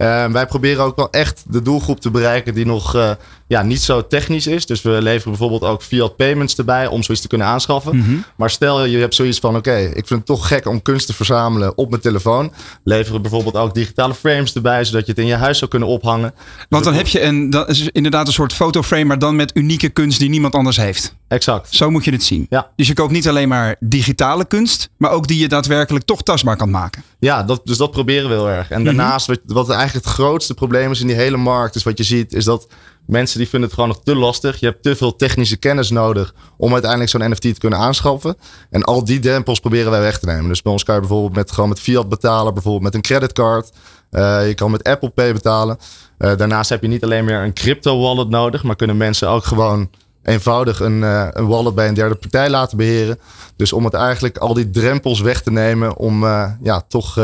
[0.00, 3.10] Eh, wij proberen ook wel echt de doelgroep te bereiken die nog eh,
[3.50, 4.66] ja, niet zo technisch is.
[4.66, 7.96] Dus we leveren bijvoorbeeld ook fiat payments erbij om zoiets te kunnen aanschaffen.
[7.96, 8.16] Mhm.
[8.36, 11.14] Maar stel je hebt zoiets van, oké, ik vind het toch gek om kunst te
[11.14, 12.52] verzamelen op mijn telefoon.
[12.84, 15.88] Leveren we bijvoorbeeld ook digitale frames erbij, zodat je het in je huis zou kunnen
[15.88, 16.34] ophangen.
[16.68, 19.88] Want dan heb je een, dat is inderdaad een soort fotoframe, maar dan met unieke
[19.88, 21.14] kunst die niemand anders heeft.
[21.28, 21.74] Exact.
[21.74, 22.46] Zo moet je het zien.
[22.50, 22.70] Ja.
[22.76, 26.56] Dus je koopt niet alleen maar digitale kunst, maar ook die je daadwerkelijk toch tastbaar
[26.56, 27.02] kan maken.
[27.18, 28.70] Ja, dat, dus dat proberen we heel erg.
[28.70, 31.98] En daarnaast, wat, wat eigenlijk het grootste probleem is in die hele markt, is wat
[31.98, 32.66] je ziet, is dat
[33.06, 34.60] mensen die vinden het gewoon nog te lastig.
[34.60, 38.36] Je hebt te veel technische kennis nodig om uiteindelijk zo'n NFT te kunnen aanschaffen.
[38.70, 40.48] En al die drempels proberen wij weg te nemen.
[40.48, 43.72] Dus bij ons kan je bijvoorbeeld met, gewoon met fiat betalen, bijvoorbeeld met een creditcard.
[44.10, 45.78] Eh, je kan met Apple Pay betalen.
[46.18, 49.44] Eh, daarnaast heb je niet alleen meer een crypto wallet nodig, maar kunnen mensen ook
[49.44, 49.90] gewoon
[50.22, 53.18] eenvoudig een, eh, een wallet bij een derde partij laten beheren.
[53.56, 56.24] Dus om het eigenlijk al die drempels weg te nemen om
[56.62, 57.18] ja, toch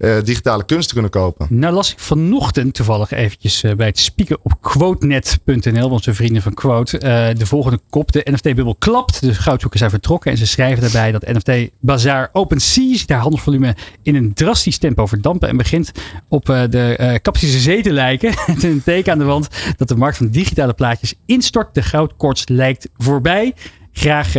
[0.00, 1.46] eh, digitale kunst te kunnen kopen.
[1.50, 6.54] Nou las ik vanochtend toevallig eventjes eh, bij het spieken op quotenet.nl, onze vrienden van
[6.54, 8.12] Quote, eh, de volgende kop.
[8.12, 12.96] De NFT-bubbel klapt, de goudzoekers zijn vertrokken en ze schrijven daarbij dat NFT Bazaar OpenSea
[12.96, 15.92] ziet haar handelsvolume in een drastisch tempo verdampen en begint
[16.28, 18.34] op de Kapsische Zee te lijken.
[18.62, 21.74] Een teken aan de wand dat de markt van digitale plaatjes instort.
[21.74, 23.54] De goudkoorts lijkt voorbij.
[23.92, 24.32] Graag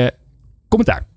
[0.67, 1.10] commentaar.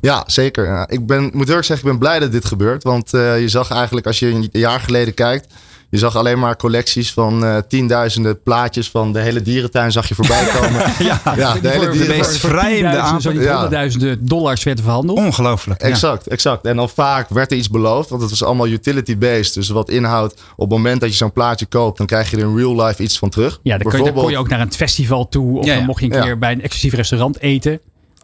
[0.00, 0.66] Ja, zeker.
[0.66, 2.82] Ja, ik ben, moet eerlijk zeggen, ik ben blij dat dit gebeurt.
[2.82, 5.52] Want eh, je zag eigenlijk, als je een jaar geleden kijkt...
[5.90, 10.14] Je zag alleen maar collecties van eh, tienduizenden plaatjes van de hele dierentuin zag je
[10.14, 10.92] voorbij komen.
[11.36, 13.32] ja, de hele de meest vreemde aanpak.
[13.32, 15.18] Honderdduizenden dollars werden verhandeld.
[15.18, 15.82] Ongelooflijk.
[15.82, 15.88] Ja.
[15.88, 16.64] Exact, exact.
[16.64, 19.54] En dan vaak werd er iets beloofd, want het was allemaal utility-based.
[19.54, 22.42] Dus wat inhoudt, op het moment dat je zo'n plaatje koopt, dan krijg je er
[22.42, 23.60] in real life iets van terug.
[23.62, 25.58] Ja, dan, kon je, dan kon je ook naar een festival toe.
[25.58, 25.76] Of Ja, ja.
[25.78, 26.22] dan mocht je een Ja.
[26.22, 27.80] keer bij een exclusief restaurant eten.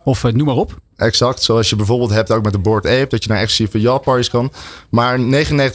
[0.06, 0.78] Of eh, noem maar op.
[0.96, 4.30] Exact, zoals je bijvoorbeeld hebt ook met de Board Ape, dat je naar exclusieve yachtparties
[4.30, 4.52] kan.
[4.90, 5.20] Maar 99%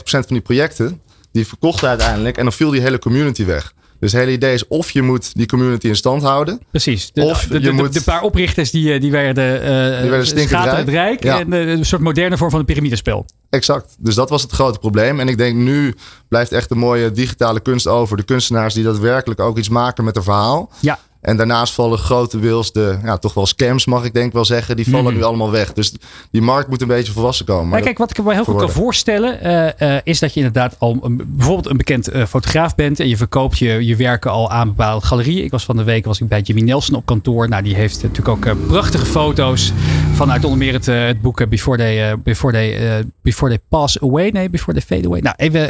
[0.04, 1.00] van die projecten,
[1.32, 3.72] die verkochten uiteindelijk en dan viel die hele community weg.
[4.00, 6.60] Dus het hele idee is of je moet die community in stand houden.
[6.70, 7.10] Precies.
[7.12, 10.00] De, Of de, de, je de- moet- de paar oprichters die, eh, die werden, eh
[10.00, 10.84] Die werden stinkend schaten rijk.
[10.86, 11.22] het rijk.
[11.22, 11.40] Ja.
[11.40, 13.26] En een soort moderne vorm van een piramidespel.
[13.50, 13.94] Exact.
[13.98, 15.20] Dus dat was het grote probleem.
[15.20, 15.94] En ik denk nu
[16.28, 18.16] blijft echt een mooie digitale kunst over.
[18.16, 20.70] De kunstenaars die daadwerkelijk ook iets maken met een verhaal.
[20.80, 20.98] Ja.
[21.22, 24.76] En daarnaast vallen grote wils, de ja, toch wel scams mag ik denk wel zeggen,
[24.76, 25.14] die vallen Mhm.
[25.14, 25.72] nu allemaal weg.
[25.72, 25.92] Dus
[26.30, 27.68] die markt moet een beetje volwassen komen.
[27.68, 30.76] Maar kijk, wat ik me heel goed kan voorstellen, eh, eh, is dat je inderdaad
[30.78, 34.50] al een- bijvoorbeeld een bekend eh, fotograaf bent en je verkoopt je, je werken al
[34.50, 35.44] aan bepaalde galerieën.
[35.44, 37.48] Ik was van de week was ik bij Jimmy Nelson op kantoor.
[37.48, 39.72] Nou, die heeft natuurlijk ook prachtige foto's
[40.14, 43.60] vanuit onder meer het, eh, het boek eh, Before, they, eh, Before, they, Before They
[43.68, 44.28] Pass Away.
[44.28, 45.20] Nee, Before They Fade Away.
[45.20, 45.60] Nou, even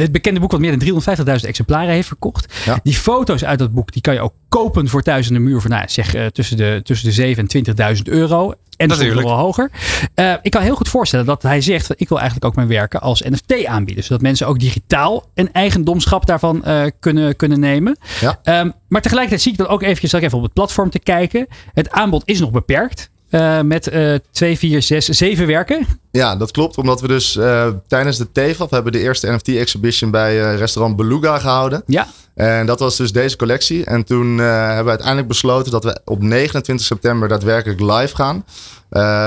[0.00, 2.54] het bekende boek wat meer dan 350.000 exemplaren heeft verkocht.
[2.64, 2.80] Ja.
[2.82, 5.60] Die foto's uit dat boek, die kan je ook kopen voor thuis in de muur
[5.60, 8.50] voor, nou, zeg tussen de, tussen de 7 en 20.000 euro.
[8.50, 9.26] En soms nog Natuurlijk.
[9.26, 9.70] wel hoger.
[10.42, 13.00] Ik kan heel goed voorstellen dat hij zegt: van, ik wil eigenlijk ook mijn werken
[13.00, 14.04] als NFT aanbieden.
[14.04, 16.64] Zodat mensen ook digitaal een eigendomschap daarvan
[17.00, 17.96] kunnen, kunnen nemen.
[18.20, 18.40] Ja.
[18.42, 20.98] Ehm, maar tegelijkertijd zie ik dan ook eventjes, zal ik even op het platform te
[20.98, 21.46] kijken.
[21.74, 23.09] Het aanbod is nog beperkt.
[23.30, 25.86] Eh, met eh 2, 4, 6, 7 werken.
[26.12, 26.78] Ja, dat klopt.
[26.78, 31.38] Omdat we dus uh, tijdens de TVAP hebben de eerste NFT-exhibition bij uh, restaurant Beluga
[31.38, 31.82] gehouden.
[31.86, 32.06] Ja.
[32.34, 33.84] En dat was dus deze collectie.
[33.84, 38.44] En toen uh, hebben we uiteindelijk besloten dat we op 29 september daadwerkelijk live gaan.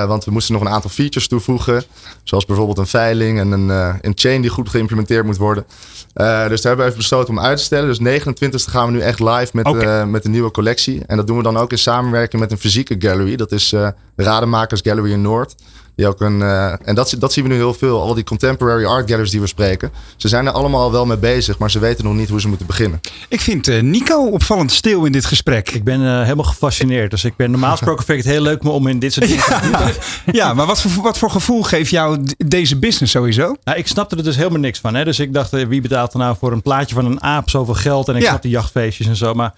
[0.08, 1.84] want we moesten nog een aantal features toevoegen.
[2.24, 3.69] Zoals bijvoorbeeld een veiling en een,
[4.02, 5.65] een chain die goed geïmplementeerd moet worden.
[6.13, 7.88] dus daar hebben we even besloten om uit te stellen.
[7.88, 10.06] Dus 29 gaan we nu echt live met, okay.
[10.06, 11.02] met de nieuwe collectie.
[11.06, 13.36] En dat doen we dan ook in samenwerking met een fysieke gallery.
[13.36, 13.74] Dat is
[14.15, 15.56] Rademakers Gallery in Noord.
[15.96, 18.02] Die ook een, uh, en dat, dat zien we nu heel veel.
[18.02, 19.92] Al die contemporary art galleries die we spreken.
[20.18, 22.68] Ze zijn er allemaal wel mee bezig, maar ze weten nog niet hoe ze moeten
[22.68, 23.00] beginnen.
[23.28, 25.70] Ik vind uh, Nico opvallend stil in dit gesprek.
[25.70, 27.12] Ik ben uh, helemaal gefascineerd.
[27.12, 29.44] Dus ik ben normaal gesproken vind ik het heel leuk om in dit soort dingen
[29.50, 30.36] ja, te doen.
[30.42, 33.56] Ja, maar wat voor, wat voor gevoel geeft jou deze business sowieso?
[33.64, 34.96] Nou, ik snapte er dus helemaal niks van.
[34.96, 35.04] Hè?
[35.04, 38.08] Dus ik dacht, wie betaalt er nou voor een plaatje van een aap zoveel geld?
[38.08, 38.28] En ik ja.
[38.28, 39.34] snap de jachtfeestjes en zo.
[39.34, 39.54] Maar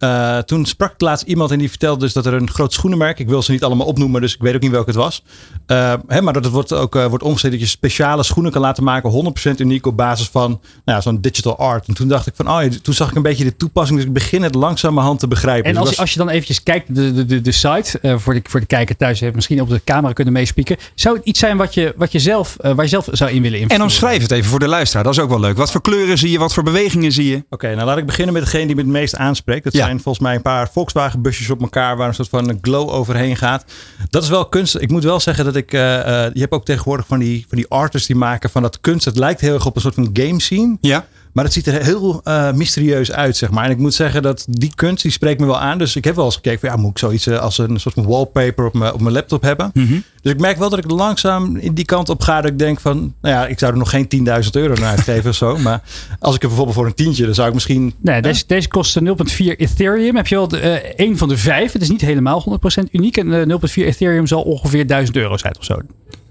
[0.00, 3.18] uh, toen sprak ik laatst iemand en die vertelde dus dat er een groot schoenenmerk,
[3.18, 5.22] ik wil ze niet allemaal opnoemen, dus ik weet ook niet welk het was.
[5.66, 8.60] Uh, hè, maar dat het wordt ook uh, wordt omgezet dat je speciale schoenen kan
[8.60, 11.88] laten maken, 100% uniek op basis van nou ja, zo'n digital art.
[11.88, 14.12] En toen dacht ik van, oh, toen zag ik een beetje de toepassing, dus ik
[14.12, 15.64] begin het langzamerhand te begrijpen.
[15.64, 15.98] En dus als, was...
[15.98, 18.96] als je dan eventjes kijkt, de, de, de, de site, voor, de, voor de kijker
[18.96, 20.76] thuis, heeft misschien op de camera kunnen meespieken.
[20.94, 23.58] Zou het iets zijn wat je, wat je zelf, waar je zelf zou in willen
[23.58, 23.76] investeren?
[23.76, 25.56] En omschrijf het even voor de luisteraar, dat is ook wel leuk.
[25.56, 27.36] Wat voor kleuren zie je, wat voor bewegingen zie je?
[27.36, 29.64] Oké, okay, nou laat ik beginnen met degene die me het meest aanspreekt.
[29.64, 29.89] Dat ja.
[29.90, 33.36] Zijn volgens mij een paar Volkswagen busjes op elkaar waar een soort van glow overheen
[33.36, 33.64] gaat.
[34.10, 34.76] Dat is wel kunst.
[34.76, 35.72] Ik moet wel zeggen dat ik.
[35.72, 38.80] Uh, uh, je hebt ook tegenwoordig van die, van die artists die maken van dat
[38.80, 39.04] kunst.
[39.04, 40.76] Het lijkt heel erg op een soort van game scene.
[40.80, 41.06] Ja.
[41.32, 43.64] Maar het ziet er heel uh, mysterieus uit, zeg maar.
[43.64, 45.78] En ik moet zeggen dat die kunst, die spreekt me wel aan.
[45.78, 47.94] Dus ik heb wel eens gekeken van, ja, moet ik zoiets uh, als een soort
[47.94, 49.70] van wallpaper op mijn, op mijn laptop hebben?
[49.74, 50.04] Mm -hmm.
[50.22, 52.40] Dus ik merk wel dat ik langzaam in die kant op ga.
[52.40, 54.08] Dat ik denk van, nou ja, ik zou er nog geen
[54.44, 55.58] 10.000 euro naar uitgeven of zo.
[55.58, 55.82] Maar
[56.18, 57.94] als ik er bijvoorbeeld voor een tientje, dan zou ik misschien...
[58.00, 59.04] Nee, deze, deze kost 0,4
[59.36, 60.16] Ethereum.
[60.16, 61.72] Heb je wel uh, een van de vijf.
[61.72, 63.16] Het is niet helemaal 100% uniek.
[63.16, 65.80] En 0,4 Ethereum zal ongeveer 1000 euro zijn of zo.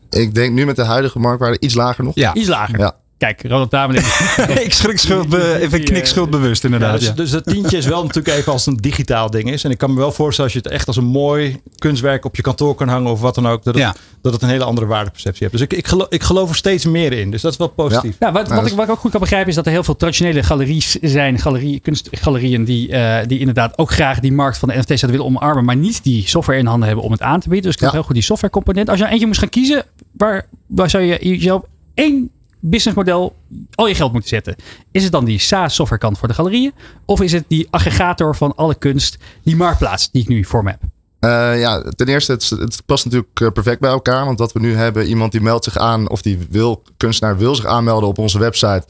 [0.09, 2.15] Ik denk nu met de huidige marktwaarde iets lager nog.
[2.15, 2.79] Ja, iets lager.
[2.79, 2.95] Ja.
[3.19, 4.05] Kijk, Ronald Tameling.
[4.65, 6.91] ik schrik schuldbe, even knik schuldbewust inderdaad.
[6.91, 7.13] Ja, dus, ja.
[7.13, 9.63] dus dat tientje is wel natuurlijk even als het een digitaal ding is.
[9.63, 12.36] En ik kan me wel voorstellen als je het echt als een mooi kunstwerk op
[12.36, 13.63] je kantoor kan hangen of wat dan ook.
[13.63, 13.95] Dat het, ja.
[14.21, 15.51] dat het een hele andere waardeperceptie hebt.
[15.51, 17.32] Dus ik, ik, geloof, ik geloof er steeds meer in.
[17.32, 18.15] Dus dat is wel positief.
[18.19, 19.95] Ja, wat, wat, ik, wat ik ook goed kan begrijpen is dat er heel veel
[19.95, 21.39] traditionele galeries zijn.
[21.39, 25.25] Galerie, kunstgalerieën die, uh, die inderdaad ook graag die markt van de NFT's zouden willen
[25.25, 25.65] omarmen.
[25.65, 27.65] Maar niet die software in handen hebben om het aan te bieden.
[27.65, 28.89] Dus ik heb heel goed die softwarecomponent.
[28.89, 31.62] Als je nou eentje moest gaan kiezen, waar, waar zou je jezelf
[31.93, 33.36] één businessmodel
[33.76, 34.56] al je geld moeten zetten.
[34.91, 36.74] Is het dan die SaaS softwarekant voor de galerieën?
[37.06, 40.69] Of is het die aggregator van alle kunst, die marktplaats die ik nu voor me
[40.69, 40.82] heb?
[41.19, 44.26] Uh, ja, ten eerste, het, past natuurlijk perfect bij elkaar.
[44.26, 47.56] Want wat we nu hebben, iemand die meldt zich aan, of die wil, kunstenaar wil
[47.56, 48.84] zich aanmelden op onze website.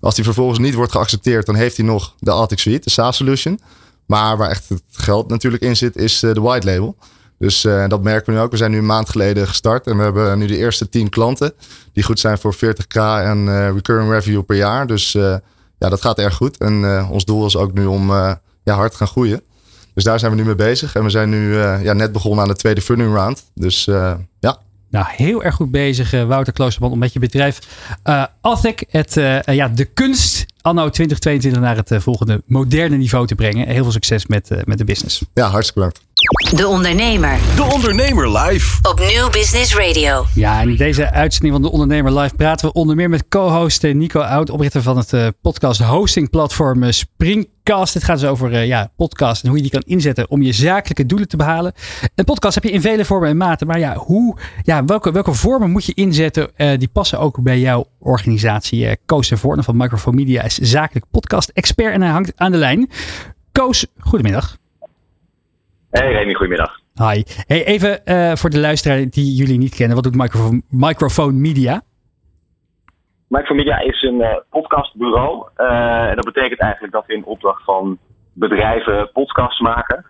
[0.00, 3.16] Als die vervolgens niet wordt geaccepteerd, dan heeft hij nog de Altic Suite, de SaaS
[3.16, 3.60] solution.
[4.06, 6.96] Maar waar echt het geld natuurlijk in zit, is de white label.
[7.38, 8.50] Dus uh, dat merken we nu ook.
[8.50, 11.52] We zijn nu een maand geleden gestart en we hebben nu de eerste 10 klanten
[11.92, 14.86] die goed zijn voor 40k en uh, recurring revenue per jaar.
[14.86, 15.36] Dus uh,
[15.78, 16.58] ja, dat gaat erg goed.
[16.58, 18.10] En ons doel is ook nu om
[18.62, 19.42] ja, hard te gaan groeien.
[19.94, 20.94] Dus daar zijn we nu mee bezig.
[20.94, 23.44] En we zijn nu ja, net begonnen aan de tweede funding round.
[23.54, 24.58] Dus ja.
[24.90, 27.58] Nou, heel erg goed bezig, Wouter Kloosterman, om met je bedrijf
[28.40, 33.68] Athic, het, ja, de kunst anno 2022 naar het volgende moderne niveau te brengen.
[33.68, 35.22] Heel veel succes met, met de business.
[35.34, 36.04] Ja, hartstikke bedankt.
[36.56, 37.38] De Ondernemer.
[37.56, 38.78] De Ondernemer live.
[38.82, 40.26] Op Nieuw Business Radio.
[40.34, 44.20] Ja, in deze uitzending van De Ondernemer live praten we onder meer met co-host Nico
[44.20, 46.78] Oud, oprichter van het podcast hosting platform
[47.66, 47.94] Springcast.
[47.94, 50.52] Het gaat dus over uh, ja, podcast en hoe je die kan inzetten om je
[50.52, 51.72] zakelijke doelen te behalen.
[52.14, 55.32] Een podcast heb je in vele vormen en maten, maar ja, hoe, ja welke, welke
[55.32, 56.50] vormen moet je inzetten?
[56.56, 58.96] Uh, die passen ook bij jouw organisatie.
[59.06, 62.58] Koos de Voorne van Microphone Media is zakelijk podcast expert en hij hangt aan de
[62.58, 62.90] lijn.
[63.52, 64.56] Koos, goedemiddag.
[65.90, 66.80] Hey Remy, goedemiddag.
[66.94, 67.22] Hi.
[67.46, 69.94] Hey, even uh, voor de luisteraar die jullie niet kennen.
[69.94, 71.82] Wat doet Microphone, Microphone Media?
[73.28, 75.48] Microphone Media is een uh, podcastbureau.
[75.56, 77.98] Uh, en dat betekent eigenlijk dat we in opdracht van
[78.32, 80.04] bedrijven podcasts maken.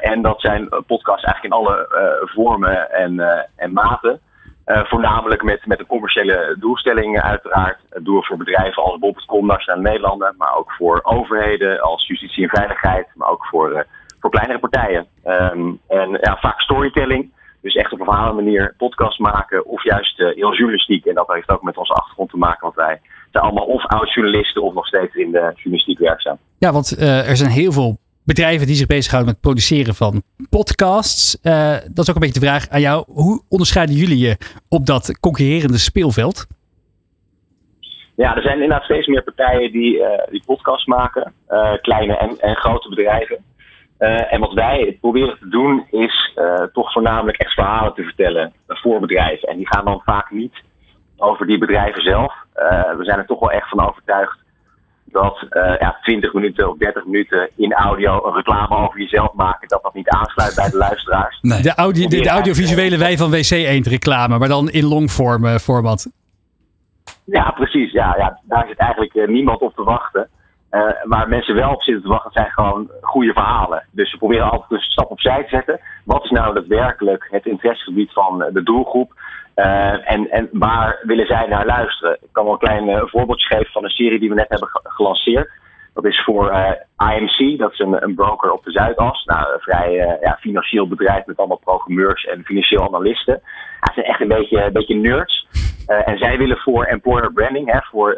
[0.00, 1.88] en dat zijn podcasts eigenlijk in alle
[2.34, 3.20] vormen en,
[3.56, 4.20] en maten.
[4.64, 7.78] voornamelijk met, met een commerciële doelstelling uiteraard.
[8.02, 10.34] Doel voor bedrijven als bol.com, Nationale Nederlanden.
[10.38, 13.06] Maar ook voor overheden als justitie en veiligheid.
[13.14, 13.86] Maar ook voor
[14.20, 15.06] voor kleinere partijen.
[15.24, 17.32] Um, en ja, vaak storytelling.
[17.62, 19.66] Dus echt op een verhalen manier podcast maken.
[19.66, 21.04] Of juist uh, heel journalistiek.
[21.04, 22.60] En dat heeft ook met onze achtergrond te maken.
[22.60, 26.38] Want wij zijn allemaal of oud-journalisten of nog steeds in de journalistiek werkzaam.
[26.58, 30.22] Ja, want uh, er zijn heel veel bedrijven die zich bezighouden met het produceren van
[30.50, 31.38] podcasts.
[31.42, 33.04] Uh, dat is ook een beetje de vraag aan jou.
[33.06, 34.36] Hoe onderscheiden jullie je
[34.68, 36.46] op dat concurrerende speelveld?
[38.16, 41.32] Ja, er zijn inderdaad steeds meer partijen die, die podcasts maken.
[41.82, 43.44] kleine en, en grote bedrijven.
[44.00, 48.52] Uh, en wat wij proberen te doen is uh, toch voornamelijk echt verhalen te vertellen
[48.66, 49.48] voor bedrijven.
[49.48, 50.54] En die gaan dan vaak niet
[51.16, 52.34] over die bedrijven zelf.
[52.96, 54.38] we zijn er toch wel echt van overtuigd
[55.12, 59.68] dat uh, ja, 20 minuten of 30 minuten in audio een reclame over jezelf maken,
[59.68, 61.38] dat dat niet aansluit bij de luisteraars.
[61.40, 61.62] Nee.
[61.62, 65.56] De, audio, de, de audiovisuele wij van WC Eend reclame, maar dan in longform uh,
[65.56, 66.10] format.
[67.24, 67.92] Ja, precies.
[67.92, 70.28] Ja, ja, daar zit eigenlijk uh, niemand op te wachten.
[71.02, 73.84] Waar mensen wel op zitten te wachten zijn gewoon goede verhalen.
[73.90, 75.80] Dus ze proberen altijd een stap opzij te zetten.
[76.04, 79.12] Wat is nou daadwerkelijk het interessegebied van de doelgroep?
[79.56, 82.18] Uh, en, en waar willen zij naar luisteren?
[82.20, 84.68] Ik kan wel een klein uh, voorbeeldje geven van een serie die we net hebben
[84.72, 85.50] gelanceerd.
[85.94, 89.24] Dat is voor uh, eh, IMC, dat is een, een, broker op de Zuidas.
[89.24, 93.40] Nou, een vrij ja, financieel bedrijf met allemaal programmeurs en financieel analisten.
[93.80, 95.46] Ja, zijn echt een beetje, een beetje nerds.
[95.90, 98.10] En zij willen voor employer branding, hè, voor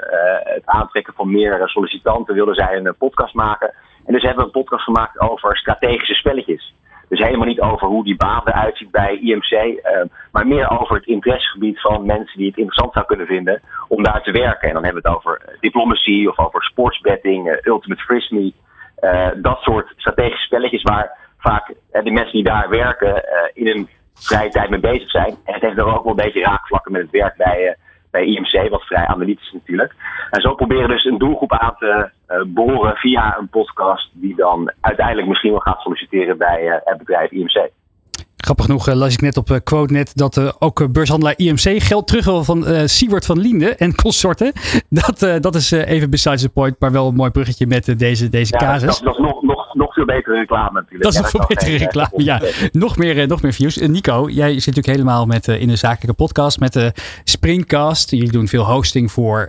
[0.45, 3.75] het aantrekken van meer sollicitanten, willen zij een podcast maken.
[4.07, 6.75] En dus hebben we een podcast gemaakt over strategische spelletjes.
[7.09, 10.97] Dus helemaal niet over hoe die baan eruit ziet bij IMC, ehm, maar meer over
[10.97, 14.69] het interessegebied van mensen die het interessant zou kunnen vinden om daar te werken.
[14.69, 18.55] En dan hebben we het over eh, diplomacy of over sportsbetting, ultimate frisbee,
[19.37, 23.89] dat soort strategische spelletjes waar vaak de mensen die daar werken in hun
[24.23, 25.37] vrije tijd mee bezig zijn.
[25.45, 27.77] En het heeft er ook wel een beetje raakvlakken met het werk bij
[28.13, 29.95] bij IMC, wat vrij analytisch natuurlijk.
[30.31, 34.73] En zo proberen dus een doelgroep aan te uh, boren via een podcast die dan
[34.81, 37.71] uiteindelijk misschien wel gaat solliciteren bij uh, het bedrijf IMC.
[38.45, 42.07] Grappig genoeg uh, las ik net op uh, QuoteNet dat uh, ook beurshandelaar IMC geld
[42.07, 44.53] terug wil van uh, Siewert van Liende en consorten.
[44.89, 48.53] Dat, dat is even besides the point, maar wel een mooi bruggetje met deze, deze
[48.53, 48.81] ja, casus.
[48.87, 51.03] Dat, dat is nog, nog, nog veel betere reclame natuurlijk.
[51.03, 52.41] Dat is nog veel betere reclame, ja.
[52.73, 53.77] Nog meer, nog meer views.
[53.77, 56.93] Nico, jij zit natuurlijk helemaal met, in de zakelijke podcast met de
[57.25, 58.11] Springcast.
[58.11, 59.49] Jullie doen veel hosting voor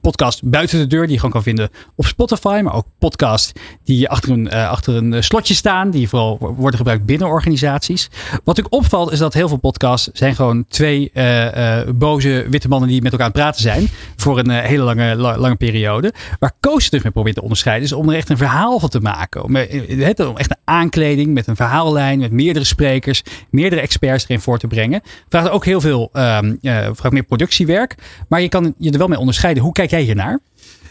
[0.00, 2.60] podcast buiten de deur, die je gewoon kan vinden op Spotify.
[2.64, 7.28] Maar ook podcast die achter een, achter een slotje staan, die vooral worden gebruikt binnen
[7.28, 8.10] organisaties.
[8.44, 12.68] Wat ik opvalt is dat heel veel podcasts zijn gewoon twee uh, uh, boze witte
[12.68, 13.88] mannen die met elkaar aan het praten zijn.
[14.16, 16.12] Voor een uh, hele lange, la, lange periode.
[16.38, 19.00] Waar Koos dus mee probeert te onderscheiden is om er echt een verhaal van te
[19.00, 19.44] maken.
[19.44, 24.66] Om, echt een aankleding met een verhaallijn, met meerdere sprekers, meerdere experts erin voor te
[24.66, 25.02] brengen.
[25.28, 27.94] Vraagt ook heel veel, um, vraagt meer productiewerk.
[28.28, 29.62] Maar je kan je er wel mee onderscheiden.
[29.62, 30.40] Hoe kijk jij hier naar?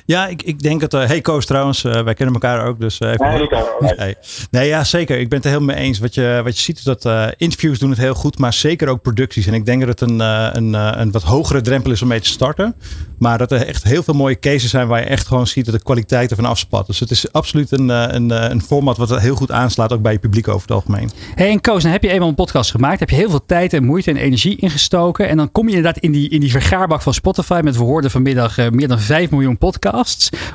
[0.05, 0.93] Ja, ik, ik denk dat.
[0.93, 2.79] Uh, hey Koos trouwens, uh, wij kennen elkaar ook.
[2.79, 3.49] Dus, uh, even...
[3.79, 4.15] nee, nee.
[4.51, 5.19] nee, ja, zeker.
[5.19, 5.99] Ik ben het er helemaal mee eens.
[5.99, 9.01] Wat je, wat je ziet is dat interviews doen het heel goed, maar zeker ook
[9.01, 9.47] producties.
[9.47, 12.27] En ik denk dat het een, een, een wat hogere drempel is om mee te
[12.27, 12.75] starten.
[13.17, 15.73] Maar dat er echt heel veel mooie cases zijn waar je echt gewoon ziet dat
[15.73, 16.88] de kwaliteit ervan afspat.
[16.88, 20.19] Dus het is absoluut een, een, een format wat heel goed aanslaat, ook bij je
[20.19, 21.09] publiek over het algemeen.
[21.35, 22.99] Hey, en Koos, dan heb je eenmaal een podcast gemaakt.
[22.99, 25.27] Heb je heel veel tijd en moeite en energie ingestoken.
[25.27, 28.11] En dan kom je inderdaad in die, in die vergaarbak van Spotify met we hoorden
[28.11, 29.64] vanmiddag meer dan 5 miljoen podcasts.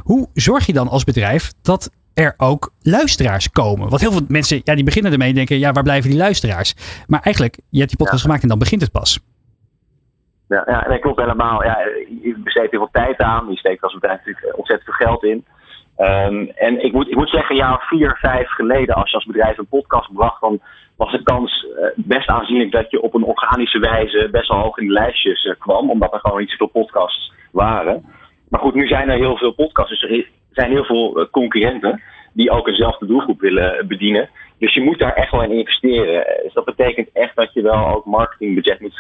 [0.03, 3.88] Hoe zorg je dan als bedrijf dat er ook luisteraars komen?
[3.88, 6.75] Want heel veel mensen, ja, die beginnen ermee en denken, ja, waar blijven die luisteraars?
[7.07, 9.20] Maar eigenlijk, je hebt die podcast gemaakt en dan begint het pas.
[10.49, 11.64] Ja, ja, dat klopt helemaal.
[11.64, 11.79] Ja,
[12.23, 13.51] je besteedt heel veel tijd aan.
[13.51, 15.44] Je steekt als bedrijf natuurlijk ontzettend veel geld in.
[15.99, 19.59] Um, en ik moet, ik moet zeggen, of vier, vijf geleden, als je als bedrijf
[19.59, 20.61] een podcast bracht, dan
[20.96, 24.79] was de kans uh, best aanzienlijk dat je op een organische wijze best wel hoog
[24.79, 28.05] in de lijstjes uh, kwam, omdat er gewoon niet zoveel podcasts waren.
[28.50, 30.00] Maar goed, nu zijn er heel veel podcasts.
[30.00, 34.28] Dus er zijn heel veel eh, concurrenten die ook eenzelfde doelgroep willen bedienen.
[34.58, 36.24] Dus je moet daar echt wel in investeren.
[36.42, 38.98] Dus dat betekent echt dat je wel ook marketingbudget moet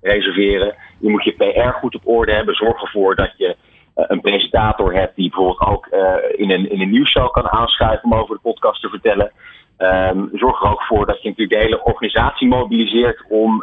[0.00, 0.74] reserveren.
[1.00, 2.54] Je moet je PR goed op orde hebben.
[2.54, 3.56] Zorg ervoor dat je
[3.94, 5.86] een presentator hebt die bijvoorbeeld ook
[6.36, 9.32] in, een, in een nieuwsshow kan aanschuiven om over de podcast te vertellen.
[9.78, 13.62] Um, zorg er ook voor dat je natuurlijk de hele organisatie mobiliseert om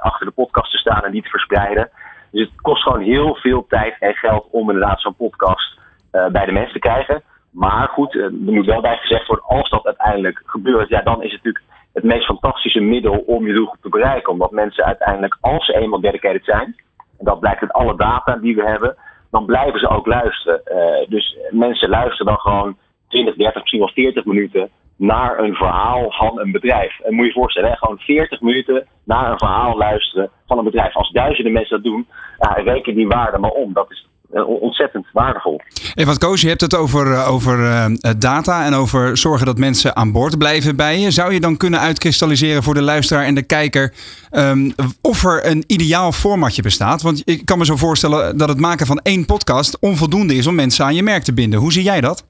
[0.00, 1.90] achter de podcast te staan en die te verspreiden.
[2.36, 5.78] Dus het kost gewoon heel veel tijd en geld om inderdaad zo'n podcast
[6.12, 7.22] uh, bij de mensen te krijgen.
[7.50, 11.22] Maar goed, uh, er moet wel bij gezegd worden, als dat uiteindelijk gebeurt, ja, dan
[11.22, 14.32] is het natuurlijk het meest fantastische middel om je doelgroep te bereiken.
[14.32, 16.76] Omdat mensen uiteindelijk, als ze eenmaal dedicated zijn,
[17.18, 18.96] en dat blijkt uit alle data die we hebben,
[19.30, 20.60] dan blijven ze ook luisteren.
[20.64, 22.76] Uh, dus mensen luisteren dan gewoon
[23.08, 27.00] 20, 30, misschien wel 40 minuten naar een verhaal van een bedrijf.
[27.00, 30.94] En moet je je voorstellen, gewoon 40 minuten naar een verhaal luisteren van een bedrijf.
[30.94, 32.06] Als duizenden mensen dat doen,
[32.38, 33.72] ja, reken die waarde maar om.
[33.72, 35.60] Dat is eh, ontzettend waardevol.
[35.94, 37.86] Even wat Koos, je hebt het over, eh, over uh,
[38.18, 41.10] data en over zorgen dat mensen aan boord blijven bij je.
[41.10, 43.92] Zou je dan kunnen uitkristalliseren voor de luisteraar en de kijker
[44.30, 47.02] um, of er een ideaal formatje bestaat?
[47.02, 50.54] Want ik kan me zo voorstellen dat het maken van één podcast onvoldoende is om
[50.54, 51.60] mensen aan je merk te binden.
[51.60, 52.24] Hoe zie jij dat?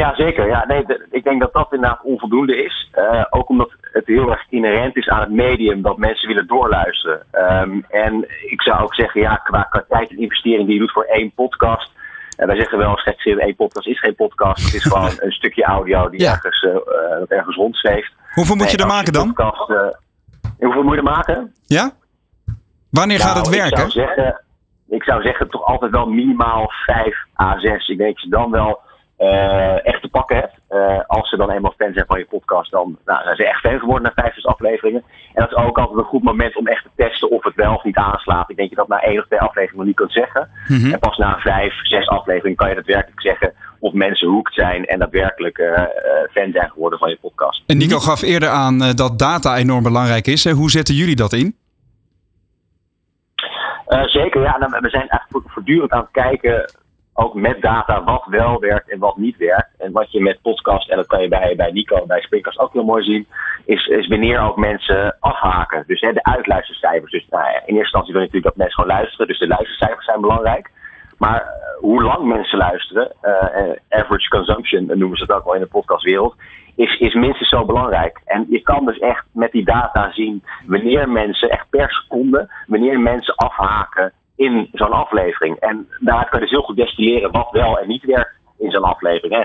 [0.00, 0.46] Ja, zeker.
[0.46, 2.90] Ja, nee, ik denk dat dat inderdaad onvoldoende is.
[2.94, 7.26] Uh, ook omdat het heel erg inherent is aan het medium dat mensen willen doorluisteren.
[7.32, 10.92] Um, en ik zou ook zeggen, ja, qua, qua tijd en investering die je doet
[10.92, 11.90] voor één podcast.
[12.36, 14.64] En wij zeggen wel als gek, één podcast is geen podcast.
[14.64, 16.32] Het is gewoon een stukje audio die ja.
[16.32, 16.76] ergens, uh,
[17.28, 18.12] ergens rondzweeft.
[18.34, 19.34] Hoeveel moet je er maken dan?
[19.34, 19.76] Podcast, uh,
[20.58, 21.54] Hoeveel moet je er maken?
[21.66, 21.90] Ja?
[22.90, 23.84] Wanneer gaat het Nou, werken?
[23.84, 24.42] Ik zou, zeggen,
[24.88, 27.88] ik zou zeggen toch altijd wel minimaal 5 à 6.
[27.88, 28.80] Ik denk dat je dan wel
[29.16, 30.54] eh, echt te pakken hebt.
[30.68, 33.60] Eh, als ze dan eenmaal fan zijn van je podcast, dan nou, zijn ze echt
[33.60, 35.02] fan geworden na 5, 6 afleveringen.
[35.34, 37.74] En dat is ook altijd een goed moment om echt te testen of het wel
[37.74, 38.50] of niet aanslaat.
[38.50, 40.48] Ik denk dat je dat na één of twee afleveringen nog niet kunt zeggen.
[40.68, 40.92] Mhm.
[40.92, 44.98] En pas na 5, 6 afleveringen kan je daadwerkelijk zeggen of mensen hooked zijn en
[44.98, 45.82] daadwerkelijk eh,
[46.30, 47.62] fan zijn geworden van je podcast.
[47.66, 50.44] En Nico gaf eerder aan dat data enorm belangrijk is.
[50.44, 50.52] Hè?
[50.52, 51.56] Hoe zetten jullie dat in?
[54.04, 54.58] Zeker, ja.
[54.58, 56.70] Nou, we zijn eigenlijk vo- voortdurend aan het kijken,
[57.14, 59.70] ook met data, wat wel werkt en wat niet werkt.
[59.78, 62.72] En wat je met podcast, en dat kan je bij, bij Nico, bij Springcast ook
[62.72, 63.26] heel mooi zien,
[63.64, 65.84] is, is wanneer ook mensen afhaken.
[65.86, 67.12] Dus hè, de uitluistercijfers.
[67.12, 70.04] Dus nou, in eerste instantie wil je natuurlijk dat mensen gewoon luisteren, dus de luistercijfers
[70.04, 70.70] zijn belangrijk.
[71.18, 75.54] Maar eh, hoe lang mensen luisteren, eh, average consumption eh, noemen ze het ook wel
[75.54, 76.34] in de podcastwereld,
[76.76, 78.20] is, is minstens zo belangrijk.
[78.24, 83.00] En je kan dus echt met die data zien wanneer mensen, echt per seconde, wanneer
[83.00, 85.56] mensen afhaken in zo'n aflevering.
[85.56, 88.84] En daaruit kan je dus heel goed destilleren wat wel en niet werkt in zo'n
[88.84, 89.34] aflevering.
[89.34, 89.44] Hè.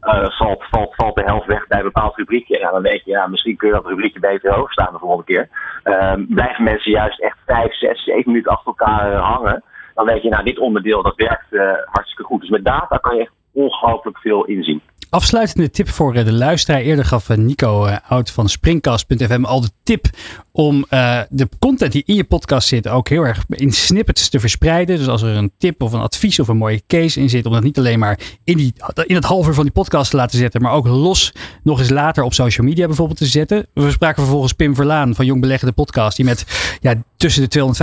[0.00, 2.58] Eh, valt, valt, valt de helft weg bij een bepaald rubriekje.
[2.58, 5.24] Ja, dan weet je, ja, misschien kun je dat rubriekje beter hoog staan de volgende
[5.24, 5.48] keer.
[5.82, 9.62] Ehm, blijven mensen juist echt vijf, zes, zeven minuten achter elkaar eh, hangen.
[9.94, 12.40] Dan weet je, nou, dit onderdeel dat werkt eh, hartstikke goed.
[12.40, 14.82] Dus met data kan je echt ongelooflijk veel inzien.
[15.10, 16.80] Afsluitende tip voor eh, de luisteraar.
[16.80, 20.10] Eerder gaf eh, Nico eh, Oud van Springcast.fm al de tip
[20.52, 24.40] om eh, de content die in je podcast zit ook heel erg in snippets te
[24.40, 24.98] verspreiden.
[24.98, 27.52] Dus als er een tip of een advies of een mooie case in zit, om
[27.52, 28.72] dat niet alleen maar in, die,
[29.06, 31.90] in het half uur van die podcast te laten zetten, maar ook los nog eens
[31.90, 33.66] later op social media bijvoorbeeld te zetten.
[33.74, 36.44] We spraken vervolgens Pim Verlaan van Jong Beleggen de podcast, die met
[36.80, 37.74] ja, tussen de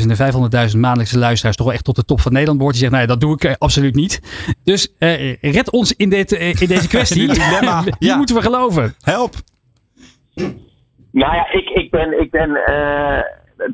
[0.00, 2.78] 250.000 en 500.000 maandelijkse luisteraars toch wel echt tot de top van Nederland behoort.
[2.78, 4.20] Die zegt, nou ja, dat doe ik eh, absoluut niet.
[4.64, 7.26] Dus eh, red ons in, dit, eh, deze kwestie.
[7.34, 8.16] Dilemma, Wie ja.
[8.16, 8.94] moeten we geloven?
[9.00, 9.34] Help!
[11.12, 13.22] Nou ja, ik, ik ben, ik ben eh,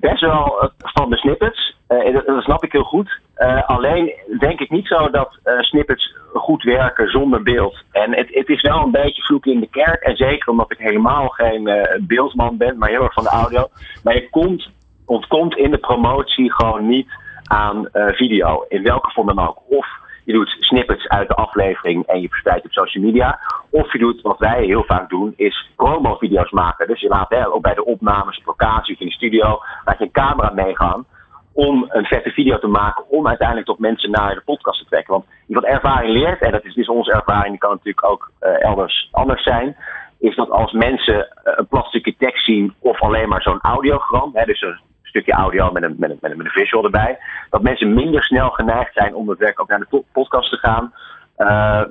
[0.01, 1.77] best wel van de snippets.
[1.87, 3.21] Eh, dat, dat snap ik heel goed.
[3.35, 7.83] Eh, alleen denk ik niet zo dat eh, snippets goed werken zonder beeld.
[7.93, 10.03] En het, het is wel een beetje vloek in de kerk.
[10.03, 13.69] En zeker omdat ik helemaal geen eh, beeldman ben, maar heel erg van de audio.
[14.03, 14.71] Maar je komt,
[15.05, 17.09] ontkomt in de promotie gewoon niet
[17.45, 18.65] aan eh, video.
[18.69, 19.63] In welke vorm dan ook.
[19.69, 19.87] Of
[20.27, 23.41] je doet snippets uit de aflevering en je verspreidt op social media.
[23.71, 26.87] Of je doet wat wij heel vaak doen, is promo-video's maken.
[26.87, 29.99] Dus je laat hè, ook bij de opnames op locatie of in de studio, laat
[29.99, 31.05] je een camera meegaan
[31.53, 35.13] om een vette video te maken, om uiteindelijk toch mensen naar de podcast te trekken.
[35.13, 38.65] Want wat ervaring leert, en dat is dus onze ervaring, die kan natuurlijk ook eh,
[38.65, 39.77] elders anders zijn,
[40.19, 44.31] is dat als mensen eh, een plat stukje tekst zien of alleen maar zo'n audiogram,
[44.35, 44.81] hè, dus een
[45.17, 47.19] stukje audio met een, met, een, met, een, visual erbij,
[47.51, 50.93] dat mensen minder snel geneigd zijn om werk ook naar de po- podcast te gaan.
[51.37, 51.83] eh,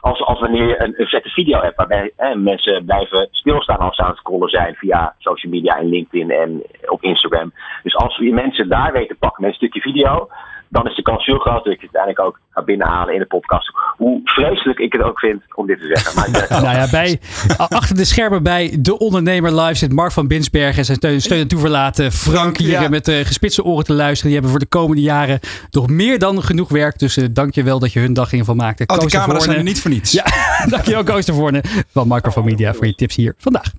[0.00, 3.96] als, als wanneer je een, een vette video hebt, waarbij hè, mensen blijven stilstaan als
[3.96, 7.52] ze aan het scrollen zijn via social media en LinkedIn en op Instagram.
[7.82, 10.28] Dus als je mensen daar weet te pakken met een stukje video,
[10.68, 13.26] dan is de kans heel groot dat ik het uiteindelijk ook ga binnenhalen in de
[13.26, 13.72] podcast.
[13.96, 16.14] Hoe vreselijk ik het ook vind om dit te zeggen.
[16.14, 17.20] Maar Nou ja, bij,
[17.56, 21.40] achter de schermen bij De Ondernemer Live zit Mark van Binsbergen en zijn steun, steun
[21.40, 22.12] en toeverlaten.
[22.12, 22.88] Frank hier ja.
[22.88, 24.24] met eh, gespitste oren te luisteren.
[24.24, 26.98] Die hebben voor de komende jaren nog meer dan genoeg werk.
[26.98, 28.82] Dus eh, dank je wel dat je hun dag in geval maakte.
[28.86, 30.12] Oh, de Koos de camera's zijn er niet voor niets.
[30.24, 30.24] Ja,
[30.68, 33.72] dankjewel Koos de Voorne van Microphone Media voor je tips hier vandaag.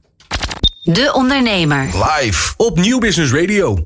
[0.84, 1.84] De Ondernemer.
[1.84, 3.84] Live op Nieuw Business Radio.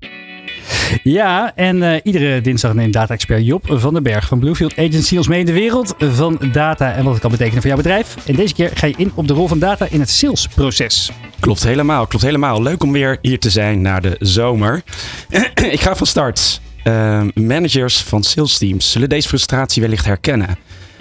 [1.03, 5.27] Ja, en eh, iedere dinsdag neemt data-expert Job van den Berg van Bluefield Agency ons
[5.27, 8.15] mee in de wereld van data en wat het kan betekenen voor jouw bedrijf.
[8.25, 11.12] En deze keer ga je in op de rol van data in het salesproces.
[11.39, 12.62] Klopt helemaal, klopt helemaal.
[12.62, 14.84] Leuk om weer hier te zijn na de zomer.
[15.71, 16.62] Ik ga van start.
[16.84, 20.58] Eh, managers van sales teams zullen deze frustratie wellicht herkennen.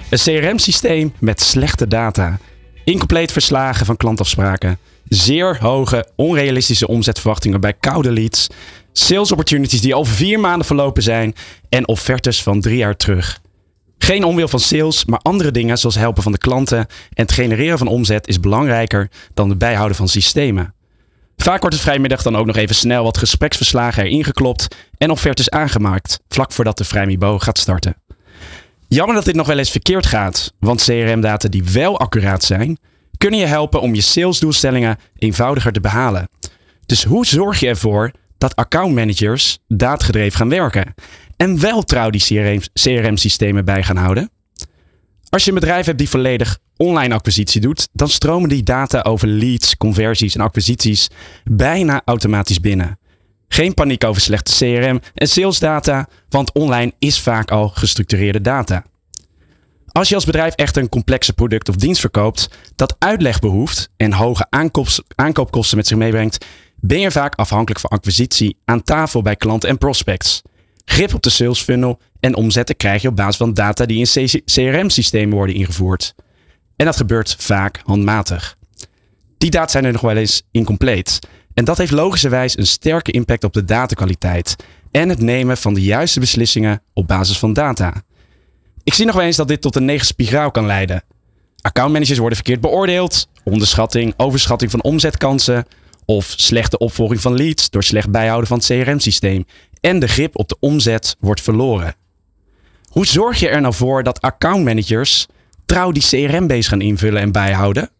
[0.09, 2.38] Een CRM-systeem met slechte data.
[2.85, 4.78] Incompleet verslagen van klantafspraken.
[5.08, 8.46] Zeer hoge, onrealistische omzetverwachtingen bij koude leads.
[8.92, 11.34] Sales opportunities die al vier maanden verlopen zijn.
[11.68, 13.40] En offertes van drie jaar terug.
[13.98, 17.78] Geen onwil van sales, maar andere dingen zoals helpen van de klanten en het genereren
[17.78, 20.74] van omzet is belangrijker dan het bijhouden van systemen.
[21.36, 25.50] Vaak wordt het vrijmiddag dan ook nog even snel wat gespreksverslagen erin geklopt en offertes
[25.50, 27.96] aangemaakt, vlak voordat de vrijmibo gaat starten.
[28.88, 32.78] Jammer dat dit nog wel eens verkeerd gaat, want CRM-data die wel accuraat zijn,
[33.18, 36.28] kunnen je helpen om je salesdoelstellingen eenvoudiger te behalen.
[36.87, 40.94] Dus hoe zorg je ervoor dat accountmanagers daadgedreven gaan werken
[41.37, 44.31] en wel trouw die CRM-systemen bij gaan houden?
[45.28, 49.28] Als je een bedrijf hebt die volledig online acquisitie doet, dan stromen die data over
[49.28, 51.09] leads, conversies en acquisities
[51.45, 52.99] bijna automatisch binnen.
[53.49, 58.84] Geen paniek over slechte CRM en salesdata, want online is vaak al gestructureerde data.
[59.99, 64.12] Als je als bedrijf echt een complexe product of dienst verkoopt dat uitleg behoeft en
[64.12, 64.46] hoge
[65.14, 66.46] aankoopkosten met zich meebrengt,
[66.76, 70.42] ben je vaak afhankelijk van acquisitie aan tafel bij klanten en prospects.
[70.84, 74.40] Grip op de sales funnel en omzetten krijg je op basis van data die in
[74.44, 76.14] CRM-systemen worden ingevoerd.
[76.76, 78.57] En dat gebeurt vaak handmatig.
[79.38, 81.18] Die data zijn er nog wel eens incompleet.
[81.55, 84.57] En dat heeft logischerwijs een sterke impact op de datakwaliteit
[84.90, 88.03] en het nemen van de juiste beslissingen op basis van data.
[88.89, 91.03] Ik zie nog wel eens dat dit tot een negen spiraal kan leiden.
[91.61, 95.66] Accountmanagers worden verkeerd beoordeeld, onderschatting, overschatting van omzetkansen
[96.05, 99.45] of slechte opvolging van leads door slecht bijhouden van het CRM-systeem
[99.80, 101.95] en de grip op de omzet wordt verloren.
[102.84, 105.26] Hoe zorg je er nou voor dat accountmanagers
[105.66, 107.91] trouw die CRM-base gaan invullen en bijhouden?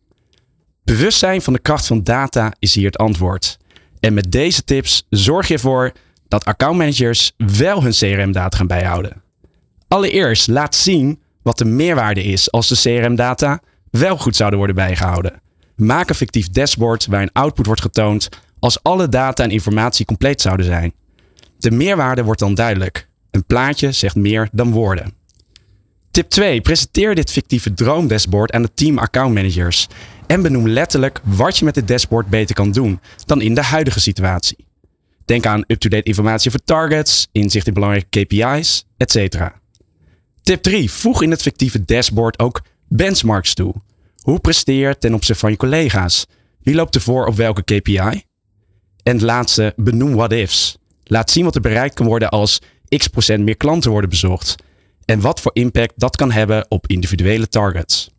[0.85, 3.59] Bewustzijn van de kracht van data is hier het antwoord.
[4.01, 5.93] En met deze tips zorg je ervoor
[6.29, 9.27] dat accountmanagers wel hun CRM-data gaan bijhouden.
[9.89, 13.61] Allereerst laat zien wat de meerwaarde is als de CRM-data
[13.91, 15.41] wel goed zouden worden bijgehouden.
[15.77, 18.29] Maak een fictief dashboard waar een output wordt getoond
[18.59, 20.93] als alle data en informatie compleet zouden zijn.
[21.59, 23.09] De meerwaarde wordt dan duidelijk.
[23.31, 25.13] Een plaatje zegt meer dan woorden.
[26.11, 26.61] Tip 2.
[26.61, 29.87] Presenteer dit fictieve droomdashboard aan het team accountmanagers
[30.27, 34.01] en benoem letterlijk wat je met dit dashboard beter kan doen dan in de huidige
[34.01, 34.67] situatie.
[35.25, 39.37] Denk aan up-to-date informatie over targets, inzicht in belangrijke KPI's, etc.
[40.49, 40.91] Tip 3.
[40.91, 43.75] Voeg in het fictieve dashboard ook benchmarks toe.
[44.21, 46.27] Hoe presteer ten opzichte van je collega's?
[46.63, 48.23] Wie loopt ervoor op welke KPI?
[49.03, 50.79] En het laatste, benoem what-ifs.
[51.05, 54.55] Laat zien wat er bereikt kan worden als x procent meer klanten worden bezocht.
[55.05, 58.11] En wat voor impact dat kan hebben op individuele targets.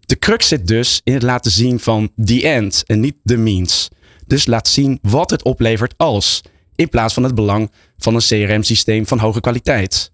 [0.00, 3.88] De crux zit dus in het laten zien van the end en niet the means.
[4.26, 6.42] Dus laat zien wat het oplevert als,
[6.74, 10.10] in plaats van het belang van een CRM-systeem van hoge kwaliteit.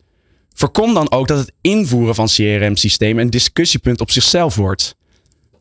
[0.54, 4.96] Voorkom dan ook dat het invoeren van CRM-systemen een discussiepunt op zichzelf wordt.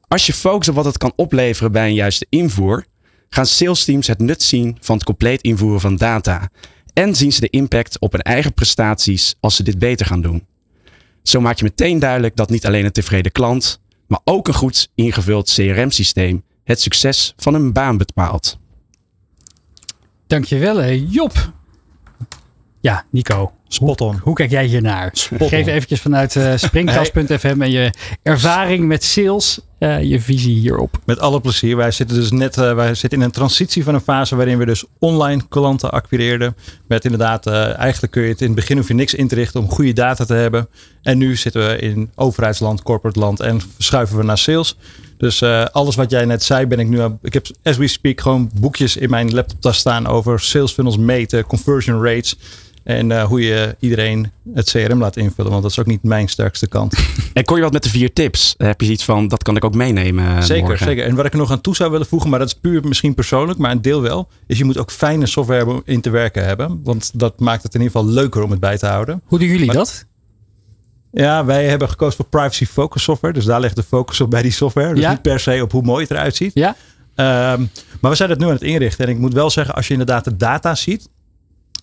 [0.08, 2.86] Als je focust op wat het kan opleveren bij een juiste invoer,
[3.30, 6.50] gaan sales teams het nut zien van het compleet invoeren van data.
[6.94, 10.46] En zien ze de impact op hun eigen prestaties als ze dit beter gaan doen.
[11.24, 14.89] Zo maak je meteen duidelijk dat niet alleen een tevreden klant, maar ook een goed
[14.96, 18.58] ingevuld CRM-systeem het succes van een baan bepaalt.
[20.28, 21.52] Dankjewel, Job.
[22.84, 23.52] Ja, Nico.
[23.68, 24.20] Spot on.
[24.22, 25.10] Hoe kijk jij hiernaar?
[25.14, 25.74] Spot Geef on.
[25.74, 30.98] eventjes vanuit uh, springkast.fm en je ervaring met sales, uh, je visie hierop.
[31.06, 31.76] Met alle plezier.
[31.76, 34.66] Wij zitten dus net uh, wij zitten in een transitie van een fase waarin we
[34.66, 36.56] dus online klanten acquireerden.
[36.88, 39.60] Met inderdaad, eigenlijk kun je het in het begin hoef je niks in te richten
[39.60, 40.68] om goede data te hebben.
[41.02, 44.78] En nu zitten we in overheidsland, corporate land en verschuiven we naar sales.
[45.18, 47.20] Dus alles wat jij net zei, ben ik nu aan.
[47.22, 51.46] Ik heb as we speak gewoon boekjes in mijn laptoptas staan over sales funnels meten,
[51.46, 52.38] conversion rates.
[52.84, 55.52] En uh, hoe je iedereen het CRM laat invullen.
[55.52, 56.94] Want dat is ook niet mijn sterkste kant.
[57.34, 58.54] En kon je wat met de vier tips?
[58.58, 60.86] Heb je iets van, dat kan ik ook meenemen Zeker, morgen.
[60.88, 61.06] zeker.
[61.06, 63.14] En wat ik er nog aan toe zou willen voegen, maar dat is puur misschien
[63.14, 66.80] persoonlijk, maar een deel wel, is je moet ook fijne software in te werken hebben.
[66.84, 69.22] Want dat maakt het in ieder geval leuker om het bij te houden.
[69.26, 70.06] Hoe doen jullie maar, dat?
[71.12, 73.34] Ja, wij hebben gekozen voor privacy focus software.
[73.34, 74.94] Dus daar ligt de focus op bij die software.
[74.94, 75.10] Dus Ja?
[75.12, 76.52] niet per se op hoe mooi het eruit ziet.
[76.54, 76.76] Ja?
[77.16, 77.62] Ehm,
[78.00, 79.06] maar we zijn het nu aan het inrichten.
[79.06, 81.10] En ik moet wel zeggen, als je inderdaad de data ziet,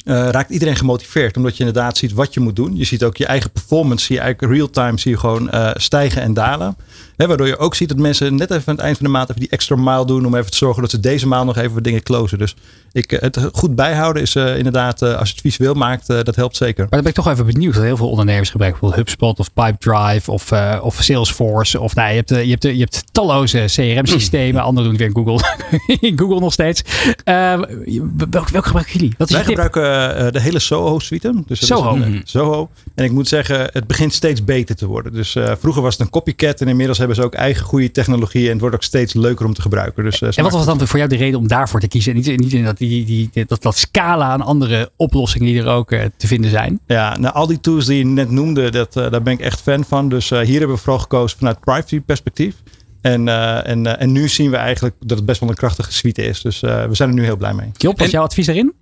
[0.05, 1.37] eh, raakt iedereen gemotiveerd.
[1.37, 2.77] Omdat je inderdaad ziet wat je moet doen.
[2.77, 6.23] Je ziet ook je eigen performance, zie je eigenlijk real-time zie je gewoon eh, stijgen
[6.23, 6.77] en dalen.
[7.17, 9.29] Hè, waardoor je ook ziet dat mensen net even aan het eind van de maand
[9.29, 10.27] even die extra mile doen.
[10.27, 12.39] Om even te zorgen dat ze deze maand nog even wat dingen closen.
[12.39, 12.57] Dus
[12.93, 16.81] ik, eh, het goed bijhouden is inderdaad, als je het visueel maakt, dat helpt zeker.
[16.81, 17.75] Maar dan ben ik toch even benieuwd.
[17.75, 21.81] Dat heel veel ondernemers gebruiken bijvoorbeeld HubSpot of Pipedrive of, of Salesforce.
[21.81, 24.63] Of nou, je, hebt, je, hebt, je hebt talloze CRM-systemen.
[24.71, 25.99] Anderen doen het weer in Google.
[26.09, 26.83] in Google nog steeds.
[27.25, 29.15] Welke, welke gebruiken jullie?
[29.19, 29.90] Wat is Wij gebruiken
[30.33, 31.43] de hele Soho-suite.
[31.47, 31.95] Dus Soho.
[31.95, 32.71] Een, eh, Soho.
[32.95, 35.13] En ik moet zeggen, het begint steeds beter te worden.
[35.13, 36.61] Dus eh, vroeger was het een copycat.
[36.61, 38.45] En inmiddels hebben ze ook eigen goede technologie.
[38.45, 40.05] En het wordt ook steeds leuker om te gebruiken.
[40.05, 42.13] Dus, eh, En wat was dan voor jou de reden om daarvoor te kiezen?
[42.13, 45.69] En niet, niet in dat, die, die, dat, dat scala aan andere oplossingen die er
[45.69, 46.81] ook eh, te vinden zijn.
[46.87, 49.61] Ja, nou, al die tools die je net noemde, dat, eh, daar ben ik echt
[49.61, 50.09] fan van.
[50.09, 52.55] Dus eh, hier hebben we vooral gekozen vanuit privacy perspectief.
[53.01, 55.93] En, eh, en, eh, en nu zien we eigenlijk dat het best wel een krachtige
[55.93, 56.41] suite is.
[56.41, 57.71] Dus eh, we zijn er nu heel blij mee.
[57.73, 58.75] Job, wat is jouw advies daarin?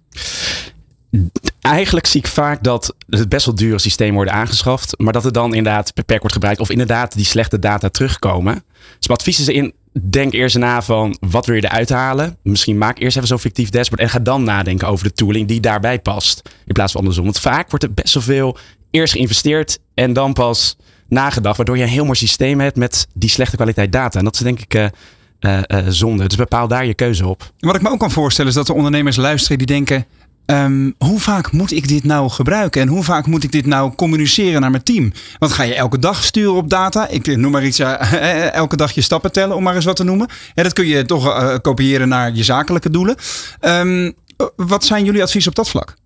[1.60, 4.94] Eigenlijk zie ik vaak dat het best wel dure systemen worden aangeschaft.
[4.98, 6.60] Maar dat het dan inderdaad beperkt wordt gebruikt.
[6.60, 8.54] Of inderdaad die slechte data terugkomen.
[8.98, 9.72] Dus mijn advies is in,
[10.10, 12.36] denk eerst na van wat wil je eruit halen.
[12.42, 14.02] Misschien maak eerst even zo'n fictief dashboard.
[14.02, 16.42] En ga dan nadenken over de tooling die daarbij past.
[16.66, 17.24] In plaats van andersom.
[17.24, 18.58] Want vaak wordt er best wel veel
[18.90, 19.78] eerst geïnvesteerd.
[19.94, 20.76] En dan pas
[21.08, 21.56] nagedacht.
[21.56, 24.18] Waardoor je een heel mooi systeem hebt met die slechte kwaliteit data.
[24.18, 24.74] En dat is denk ik...
[24.74, 24.86] eh,
[25.38, 26.26] eh, eh, zonde.
[26.26, 27.52] Dus bepaal daar je keuze op.
[27.58, 30.06] Wat ik me ook kan voorstellen is dat er ondernemers luisteren die denken...
[30.56, 32.80] ehm, hoe vaak moet ik dit nou gebruiken?
[32.80, 35.12] En hoe vaak moet ik dit nou communiceren naar mijn team?
[35.38, 37.08] Want ga je elke dag sturen op data?
[37.08, 40.04] Ik noem maar iets, uh, elke dag je stappen tellen, om maar eens wat te
[40.04, 40.28] noemen.
[40.54, 43.16] En dat kun je toch kopiëren naar je zakelijke doelen.
[43.60, 44.14] Um,
[44.56, 45.96] wat zijn jullie advies op dat vlak?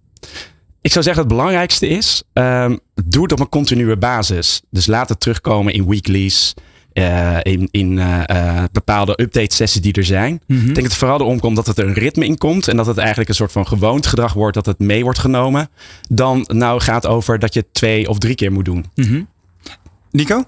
[0.81, 4.63] Ik zou zeggen, het belangrijkste is, um, doe het op een continue basis.
[4.71, 6.55] Dus laat het terugkomen in weeklies.
[6.95, 10.33] Uh, in, in uh, bepaalde update sessies die er zijn.
[10.33, 10.59] Mm -hmm.
[10.59, 12.69] Ik denk dat het vooral erom komt dat het er een ritme in komt.
[12.69, 14.55] En dat het eigenlijk een soort van gewoond gedrag wordt.
[14.55, 15.69] Dat het mee wordt genomen.
[16.09, 18.87] Dan nou gaat over dat je het twee of drie keer moet doen.
[18.95, 19.29] Mm -hmm.
[20.11, 20.45] Nico?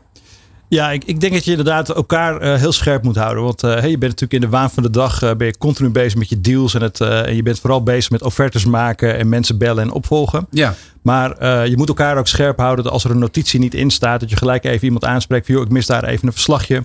[0.68, 3.44] Ja, ik, ik, denk dat je inderdaad elkaar uh, heel scherp moet houden.
[3.44, 5.58] Want uh, hey, je bent natuurlijk in de waan van de dag uh, ben je
[5.58, 6.74] continu bezig met je deals.
[6.74, 10.46] En, het, en je bent vooral bezig met offertes maken en mensen bellen en opvolgen.
[10.50, 10.74] Ja.
[11.04, 14.20] Maar je moet elkaar ook scherp houden dat als er een notitie niet in staat,
[14.20, 16.84] dat je gelijk even iemand aanspreekt van ik mis daar even een verslagje.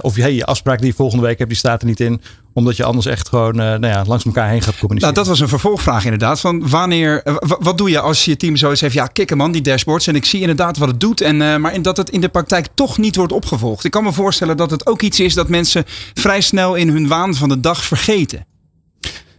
[0.00, 2.20] of hey, je afspraak die je volgende week hebt, die staat er niet in
[2.58, 5.14] omdat je anders echt gewoon uh, nou ja, langs elkaar heen gaat communiceren.
[5.14, 6.40] Nou, dat was een vervolgvraag inderdaad.
[6.40, 7.22] Van wanneer,
[7.60, 8.94] wat doe je als je team zoiets heeft?
[8.94, 10.06] Ja, kikken man, die dashboards.
[10.06, 11.20] En ik zie inderdaad wat het doet.
[11.20, 13.84] En, maar in dat het in de praktijk toch niet wordt opgevolgd.
[13.84, 15.84] Ik kan me voorstellen dat het ook iets is dat mensen
[16.14, 18.46] vrij snel in hun waan van de dag vergeten.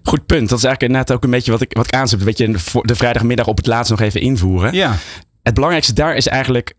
[0.04, 0.50] Goed punt.
[0.50, 2.24] Dat is eigenlijk net ook een beetje wat ik, wat ik aanzet.
[2.24, 4.74] Weet je, de vrijdagmiddag op het laatst nog even invoeren.
[4.74, 4.96] Ja.
[5.44, 6.74] Het belangrijkste daar is eigenlijk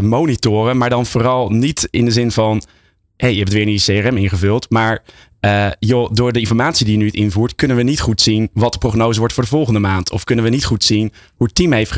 [0.00, 0.76] monitoren.
[0.76, 2.62] Maar dan vooral niet in de zin van
[3.16, 4.70] hey, je hebt weer niet je CRM ingevuld.
[4.70, 5.02] Maar
[5.40, 8.72] uh, joh, door de informatie die je nu invoert, kunnen we niet goed zien wat
[8.72, 10.10] de prognose wordt voor de volgende maand.
[10.10, 11.92] Of kunnen we niet goed zien hoe het team heeft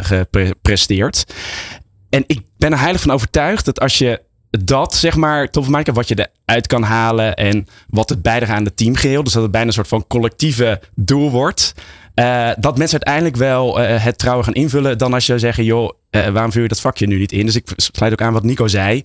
[0.00, 1.16] gepresteerd.
[1.16, 1.76] Ge, ge,
[2.10, 4.20] en ik ben er heilig van overtuigd dat als je
[4.60, 8.64] dat, zeg maar, top maken, wat je eruit kan halen en wat het bijdraagt aan
[8.64, 9.24] het teamgeheel.
[9.24, 11.74] Dus dat het bijna een soort van collectieve doel wordt.
[12.14, 14.98] Uh, dat mensen uiteindelijk wel uh, het trouwen gaan invullen.
[14.98, 17.46] Dan als je zeggen, joh, uh, waarom vul je dat vakje nu niet in?
[17.46, 18.96] Dus ik sluit ook aan wat Nico zei.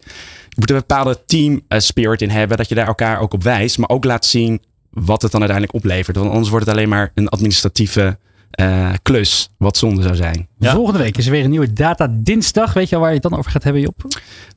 [0.50, 2.58] Je moet een bepaalde team spirit in hebben.
[2.58, 3.78] Dat je daar elkaar ook op wijst.
[3.78, 6.18] Maar ook laat zien wat het dan uiteindelijk oplevert.
[6.18, 8.18] Want anders wordt het alleen maar een administratieve
[8.60, 10.48] uh, klus, wat zonde zou zijn.
[10.58, 10.74] Ja.
[10.74, 12.74] Volgende week is er weer een nieuwe Data Dinsdag.
[12.74, 14.04] Weet je al waar je het dan over gaat hebben, Job?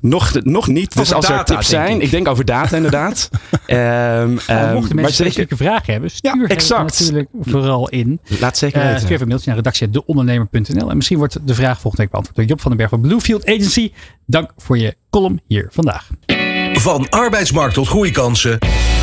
[0.01, 0.97] Nog, nog niet.
[0.97, 2.03] Dus als data, er tips zijn, ik.
[2.03, 2.11] ik.
[2.11, 3.31] denk over data inderdaad.
[3.67, 7.01] um, um, mochten mensen specifieke vragen hebben, stuur ja, exact.
[7.01, 8.21] natuurlijk vooral in.
[8.41, 8.93] Laat zeker weten.
[8.93, 12.37] Uh, stuur even een mailtje naar redactie.deondernemer.nl en misschien wordt de vraag volgende week beantwoord
[12.37, 13.93] door Job van den Berg van Bluefield Agency.
[14.27, 16.09] Dank voor je column hier vandaag.
[16.73, 18.59] Van arbeidsmarkt tot groeikansen.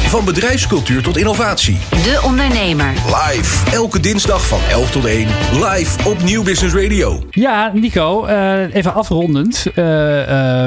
[0.10, 1.78] Van bedrijfscultuur tot innovatie.
[1.89, 2.93] De Ondernemer.
[2.93, 3.72] Live.
[3.72, 5.28] Elke dinsdag van 11 tot 1.
[5.53, 7.24] Live op Nieuw Business Radio.
[7.32, 9.66] Ja, Nico, uh, even afrondend.
[9.76, 10.26] Uh, uh,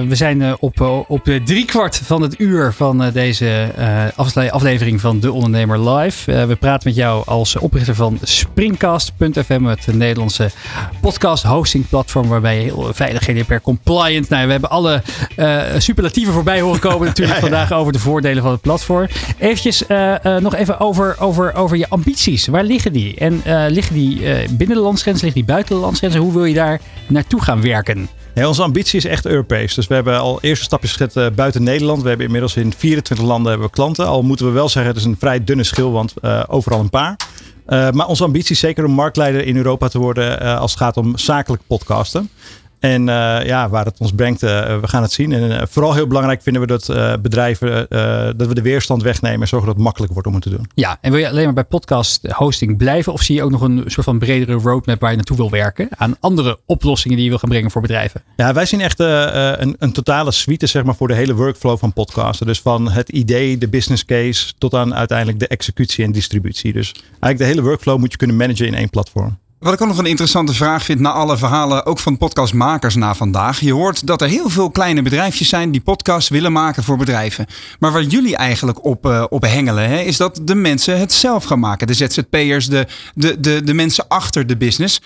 [0.09, 3.73] we zijn op, op de driekwart van het uur van deze
[4.51, 6.47] aflevering van De Ondernemer Live.
[6.47, 10.51] we praten met jou als oprichter van Springcast.fm, het Nederlandse
[11.01, 14.29] podcast hosting platform waarbij je heel veilig GDPR compliant.
[14.29, 15.03] Nou, we hebben alle
[15.79, 17.51] superlatieven voorbij horen komen natuurlijk ja, ja.
[17.51, 19.09] vandaag over de voordelen van het platform.
[19.39, 22.47] Eventjes uh, uh, nog even over, over, over je ambities.
[22.47, 23.17] Waar liggen die?
[23.17, 24.21] En uh, liggen die
[24.51, 26.21] binnen de landsgrenzen, liggen die buiten de landsgrenzen?
[26.21, 28.09] Hoe wil je daar naartoe gaan werken?
[28.35, 29.75] Ja, onze ambitie is echt Europees.
[29.75, 32.03] Dus we hebben al eerste stapjes gezet buiten Nederland.
[32.03, 34.07] We hebben inmiddels in 24 landen hebben we klanten.
[34.07, 36.15] Al moeten we wel zeggen, het is een vrij dunne schil, want
[36.49, 37.17] overal een paar.
[37.67, 41.19] Maar onze ambitie is zeker om marktleider in Europa te worden als het gaat om
[41.19, 42.31] zakelijk podcasten.
[42.83, 45.33] En uh, ja, waar het ons brengt, uh, we gaan het zien.
[45.33, 46.87] En uh, vooral heel belangrijk vinden we dat
[47.23, 47.87] bedrijven,
[48.37, 50.67] dat we de weerstand wegnemen en zorgen dat het makkelijk wordt om het te doen.
[50.75, 53.13] Ja, en wil je alleen maar bij podcast hosting blijven?
[53.13, 55.89] Of zie je ook nog een soort van bredere roadmap waar je naartoe wil werken?
[55.97, 58.23] Aan andere oplossingen die je wil gaan brengen voor bedrijven?
[58.37, 61.93] Ja, wij zien echt een, een, totale suite zeg maar, voor de hele workflow van
[61.93, 62.47] podcasten.
[62.47, 66.73] Dus van het idee, de business case, tot aan uiteindelijk de executie en distributie.
[66.73, 69.39] Dus eigenlijk de hele workflow moet je kunnen managen in één platform.
[69.63, 73.15] Wat ik ook nog een interessante vraag vind na alle verhalen, ook van podcastmakers na
[73.15, 73.61] vandaag.
[73.61, 77.47] Je hoort dat er heel veel kleine bedrijfjes zijn die podcasts willen maken voor bedrijven.
[77.79, 81.45] Maar waar jullie eigenlijk op, uh, op hengelen, hè, is dat de mensen het zelf
[81.45, 81.87] gaan maken.
[81.87, 85.01] De ZZP'ers, de, de, de, de mensen achter de business.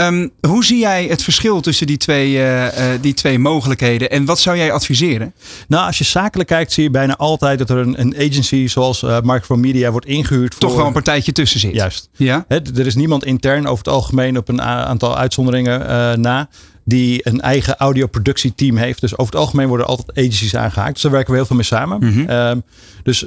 [0.00, 2.70] Um, hoe zie jij het verschil tussen die twee, uh, uh,
[3.00, 5.34] die twee mogelijkheden en wat zou jij adviseren?
[5.68, 9.02] Nou, als je zakelijk kijkt, zie je bijna altijd dat er een, een agency zoals
[9.02, 10.60] uh, Micro Media wordt ingehuurd.
[10.60, 11.74] Toch wel een partijtje tussen zit.
[11.74, 12.08] Juist.
[12.12, 12.44] Ja?
[12.48, 16.48] He, er is niemand intern over het algemeen op een aantal uitzonderingen na
[16.84, 19.00] die een eigen audioproductieteam heeft.
[19.00, 20.92] Dus over het algemeen worden altijd agencies aangehaakt.
[20.92, 21.98] Dus daar werken we heel veel mee samen.
[21.98, 22.18] Mhm.
[22.18, 22.30] Mm -hmm.
[22.30, 22.62] um,
[23.02, 23.22] dus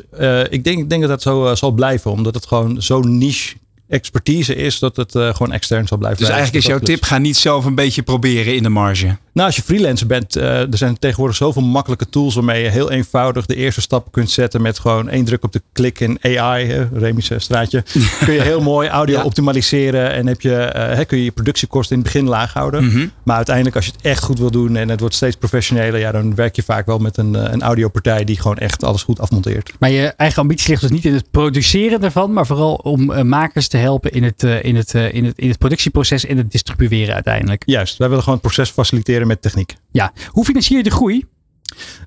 [0.50, 2.12] ik, denk, ik denk dat dat zo uh, zal blijven.
[2.12, 3.56] Omdat het gewoon zo niche
[3.94, 6.20] expertise is dat het uh, gewoon extern zal blijven.
[6.20, 9.18] Dus eigenlijk is jouw tip, ga niet zelf een beetje proberen in de marge.
[9.34, 12.92] Nou, als je freelancer bent, uh, er zijn tegenwoordig zoveel makkelijke tools waarmee je heel
[12.92, 16.66] eenvoudig de eerste stap kunt zetten met gewoon één druk op de klik in AI,
[16.66, 17.84] hè, Remi's straatje.
[18.26, 19.24] kun je heel mooi audio ja.
[19.24, 22.84] optimaliseren en heb je, uh, kun je je productiekosten in het begin laag houden.
[22.84, 23.12] Mm -hmm.
[23.24, 26.12] Maar uiteindelijk als je het echt goed wil doen en het wordt steeds professioneler, ja,
[26.12, 29.74] dan werk je vaak wel met een, een audiopartij die gewoon echt alles goed afmonteert.
[29.80, 33.68] Maar je eigen ambitie ligt dus niet in het produceren ervan, maar vooral om makers
[33.68, 36.52] te helpen in het, uh, in, het, uh, in, het, in het productieproces en het
[36.52, 37.64] distribueren uiteindelijk.
[37.66, 39.76] Juist, wij willen gewoon het proces faciliteren met techniek.
[39.92, 41.26] Ja, hoe financier je de groei?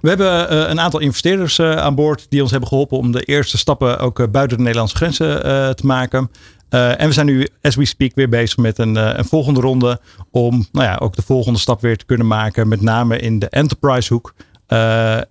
[0.01, 3.59] We hebben uh, een aantal investeerders aan boord die ons hebben geholpen om de eerste
[3.59, 5.41] stappen ook buiten de Nederlandse grenzen
[5.77, 6.31] te maken.
[6.69, 10.01] en we zijn nu, as we speak, weer bezig met een, een volgende ronde
[10.31, 12.69] om nou ja, ook de volgende stap weer te kunnen maken.
[12.69, 14.35] Met name in de enterprise hoek.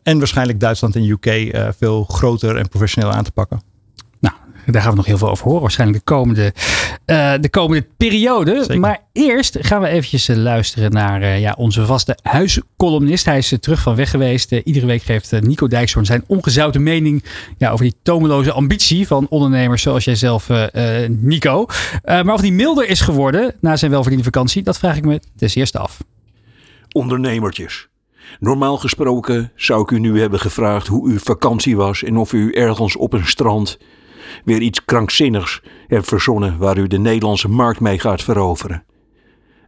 [0.03, 3.74] en waarschijnlijk Duitsland en UK veel groter en professioneel aan te pakken.
[4.65, 5.61] Daar gaan we nog heel veel over horen.
[5.61, 6.53] Waarschijnlijk de komende,
[7.05, 8.55] uh, de komende periode.
[8.59, 8.79] Zeker.
[8.79, 13.25] Maar eerst gaan we eventjes uh, luisteren naar uh, ja, onze vaste huiscolumnist.
[13.25, 14.51] Hij is terug van weg geweest.
[14.51, 17.23] iedere week geeft Nico Dijkshoorn zijn ongezouten mening
[17.57, 20.49] ja, over die tomeloze ambitie van ondernemers zoals jij zelf,
[21.07, 21.65] Nico.
[22.03, 25.49] maar of die milder is geworden na zijn welverdiende vakantie, dat vraag ik me ten
[25.53, 25.97] eerste af.
[26.91, 27.87] Ondernemertjes.
[28.39, 32.51] Normaal gesproken zou ik u nu hebben gevraagd hoe uw vakantie was en of u
[32.51, 33.77] ergens op een strand
[34.43, 38.83] weer iets krankzinnigs hebt verzonnen waar u de Nederlandse markt mee gaat veroveren.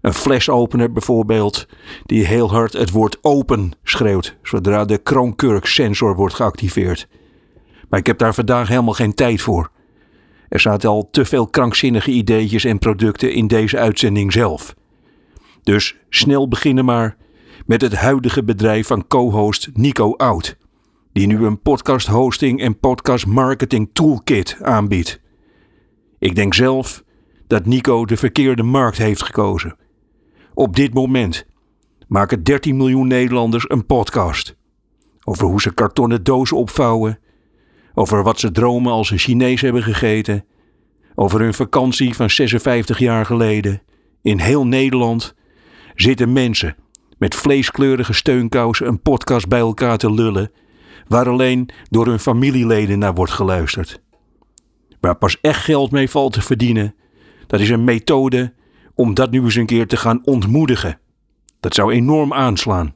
[0.01, 1.68] Een flesopener bijvoorbeeld,
[2.05, 7.07] die heel hard het woord open schreeuwt zodra de Kroonkurk-sensor wordt geactiveerd.
[7.89, 9.72] Maar ik heb daar vandaag helemaal geen tijd voor.
[10.49, 14.76] Er zaten al te veel krankzinnige ideetjes en producten in deze uitzending zelf.
[15.63, 17.18] Dus snel beginnen maar
[17.65, 20.57] met het huidige bedrijf van co-host Nico Oud
[21.18, 25.22] die nu een podcast hosting en podcast marketing toolkit aanbiedt.
[26.20, 27.03] Ik denk zelf
[27.47, 29.76] dat Nico de verkeerde markt heeft gekozen.
[30.53, 31.45] Op dit moment
[32.07, 34.55] maken 13 miljoen Nederlanders een podcast.
[35.24, 37.20] Over hoe ze kartonnen dozen opvouwen.
[37.93, 40.45] Over wat ze dromen als ze Chinees hebben gegeten.
[41.15, 43.82] Over hun vakantie van 56 jaar geleden.
[44.22, 45.36] In heel Nederland
[45.95, 46.76] zitten mensen
[47.18, 50.51] met vleeskleurige steunkousen een podcast bij elkaar te lullen
[51.07, 54.01] waar alleen door hun familieleden naar wordt geluisterd.
[54.99, 56.95] Waar pas echt geld mee valt te verdienen,
[57.47, 58.53] dat is een methode
[58.95, 60.99] om dat nu eens een keer te gaan ontmoedigen.
[61.59, 62.95] Dat zou enorm aanslaan.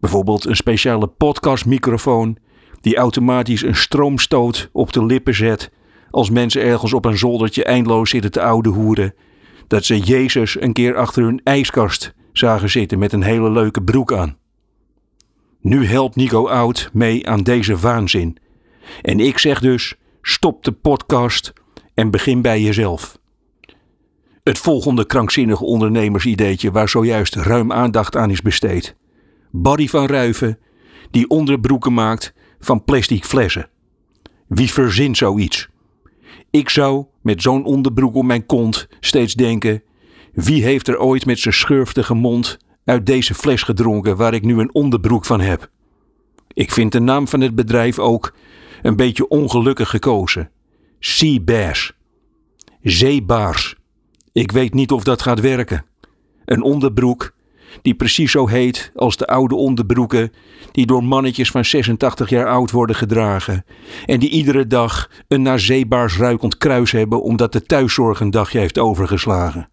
[0.00, 2.38] Bijvoorbeeld een speciale podcastmicrofoon
[2.80, 5.70] die automatisch een stroomstoot op de lippen zet
[6.10, 9.14] als mensen ergens op een zoldertje eindeloos zitten te oude hoeren,
[9.66, 14.12] dat ze Jezus een keer achter hun ijskast zagen zitten met een hele leuke broek
[14.12, 14.36] aan.
[15.62, 18.36] Nu helpt Nico Oud mee aan deze waanzin.
[19.02, 21.52] En ik zeg dus: stop de podcast
[21.94, 23.18] en begin bij jezelf.
[24.42, 28.96] Het volgende krankzinnige ondernemersideetje waar zojuist ruim aandacht aan is besteed.
[29.50, 30.58] Barry van Ruiven,
[31.10, 33.68] die onderbroeken maakt van plastic flessen.
[34.48, 35.68] Wie verzint zoiets?
[36.50, 39.82] Ik zou met zo'n onderbroek om mijn kont steeds denken:
[40.32, 44.58] wie heeft er ooit met zijn schurftige mond uit deze fles gedronken waar ik nu
[44.58, 45.70] een onderbroek van heb.
[46.52, 48.34] Ik vind de naam van het bedrijf ook
[48.82, 50.50] een beetje ongelukkig gekozen.
[50.98, 51.92] Sea Bass.
[52.82, 53.76] Zeebaars.
[54.32, 55.84] Ik weet niet of dat gaat werken.
[56.44, 57.34] Een onderbroek
[57.82, 60.32] die precies zo heet als de oude onderbroeken
[60.72, 63.64] die door mannetjes van 86 jaar oud worden gedragen
[64.06, 68.58] en die iedere dag een naar zeebaars ruikend kruis hebben omdat de thuiszorg een dagje
[68.58, 69.68] heeft overgeslagen.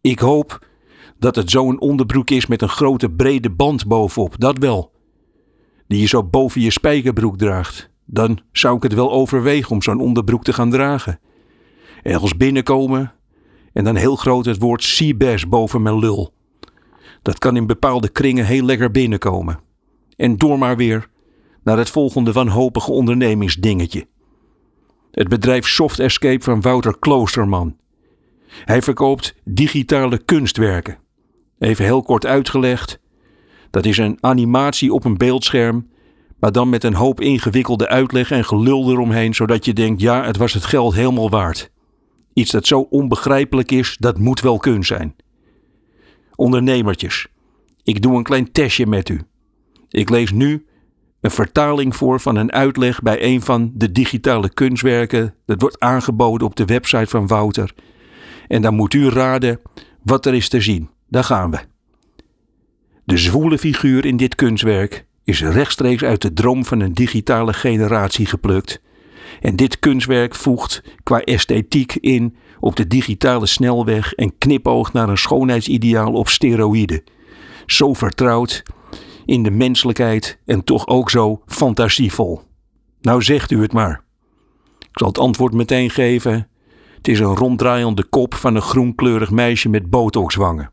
[0.00, 0.66] Ik hoop
[1.20, 4.92] dat het zo'n onderbroek is met een grote brede band bovenop, dat wel.
[5.86, 7.90] Die je zo boven je spijkerbroek draagt.
[8.04, 11.20] Dan zou ik het wel overwegen om zo'n onderbroek te gaan dragen.
[12.02, 13.12] Ergens binnenkomen
[13.72, 16.34] en dan heel groot het woord Seabass boven mijn lul.
[17.22, 19.60] Dat kan in bepaalde kringen heel lekker binnenkomen.
[20.16, 21.08] En door maar weer
[21.62, 24.06] naar het volgende wanhopige ondernemingsdingetje.
[25.10, 27.76] Het bedrijf Soft Escape van Wouter Kloosterman.
[28.64, 30.98] Hij verkoopt digitale kunstwerken.
[31.60, 33.00] Even heel kort uitgelegd.
[33.70, 35.88] Dat is een animatie op een beeldscherm,
[36.38, 40.36] maar dan met een hoop ingewikkelde uitleg en gelul eromheen, zodat je denkt: ja, het
[40.36, 41.70] was het geld helemaal waard.
[42.32, 45.16] Iets dat zo onbegrijpelijk is, dat moet wel kun zijn.
[46.34, 47.26] Ondernemertjes,
[47.82, 49.20] ik doe een klein testje met u.
[49.88, 50.66] Ik lees nu
[51.20, 55.34] een vertaling voor van een uitleg bij een van de digitale kunstwerken.
[55.46, 57.74] Dat wordt aangeboden op de website van Wouter.
[58.48, 59.60] En dan moet u raden
[60.02, 60.90] wat er is te zien.
[61.10, 61.58] Daar gaan we.
[63.04, 68.26] De zwoele figuur in dit kunstwerk is rechtstreeks uit de droom van een digitale generatie
[68.26, 68.80] geplukt.
[69.40, 75.18] En dit kunstwerk voegt qua esthetiek in op de digitale snelweg en knipoogt naar een
[75.18, 77.02] schoonheidsideaal op steroïden.
[77.66, 78.62] Zo vertrouwd
[79.24, 82.40] in de menselijkheid en toch ook zo fantasievol.
[83.00, 84.04] Nou zegt u het maar.
[84.78, 86.48] Ik zal het antwoord meteen geven.
[86.96, 90.70] Het is een ronddraaiende kop van een groenkleurig meisje met botoxwangen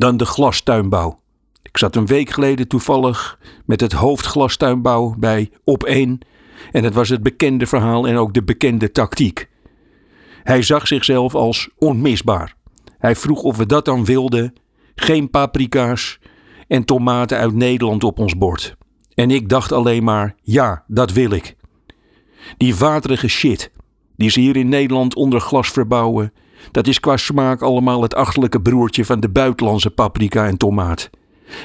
[0.00, 1.20] dan de glastuinbouw.
[1.62, 6.18] Ik zat een week geleden toevallig met het hoofdglastuinbouw bij Op 1
[6.72, 9.48] en het was het bekende verhaal en ook de bekende tactiek.
[10.42, 12.54] Hij zag zichzelf als onmisbaar.
[12.98, 14.52] Hij vroeg of we dat dan wilden.
[14.94, 16.18] Geen paprika's
[16.68, 18.76] en tomaten uit Nederland op ons bord.
[19.14, 21.56] En ik dacht alleen maar: ja, dat wil ik.
[22.56, 23.70] Die waterige shit,
[24.16, 26.32] die ze hier in Nederland onder glas verbouwen,
[26.70, 31.10] dat is qua smaak allemaal het achterlijke broertje van de buitenlandse paprika en tomaat.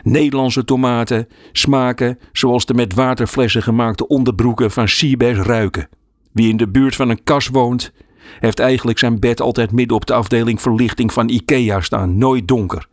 [0.04, 5.90] Nederlandse tomaten smaken zoals de met waterflessen gemaakte onderbroeken van Seabass ruiken.
[6.32, 7.94] Wie in de buurt van een kas woont,
[8.40, 12.88] heeft eigenlijk zijn bed altijd midden op de afdeling verlichting van IKEA staan, nooit donker.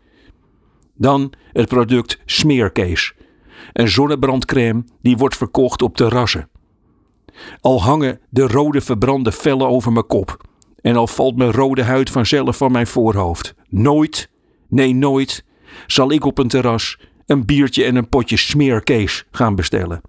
[0.95, 3.15] Dan het product smeerkees.
[3.73, 6.49] Een zonnebrandcrème die wordt verkocht op terrassen.
[7.61, 10.51] Al hangen de rode verbrande vellen over mijn kop.
[10.83, 13.55] En al valt mijn rode huid vanzelf van mijn voorhoofd.
[13.69, 14.31] Nooit,
[14.69, 15.45] nee nooit,
[15.87, 20.01] zal ik op een terras een biertje en een potje smeerkees gaan bestellen.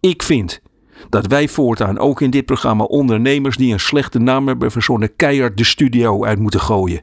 [0.00, 0.60] Ik vind
[1.08, 5.56] dat wij voortaan ook in dit programma ondernemers die een slechte naam hebben verzonnen keihard
[5.56, 7.02] de studio uit moeten gooien.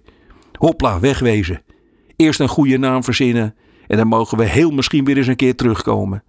[0.58, 1.62] Hopla, wegwezen.
[2.16, 3.56] Eerst een goede naam verzinnen
[3.88, 6.24] en dan mogen we heel misschien weer eens een keer terugkomen.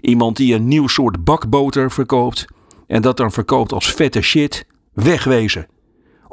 [0.00, 2.44] Iemand die een nieuw soort bakboter verkoopt
[2.86, 5.66] en dat dan verkoopt als vette shit, wegwezen.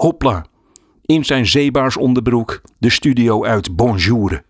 [0.02, 0.45] Hopla,
[1.06, 4.43] in zijn zeebaarsonderbroek de studio uit Bonjour.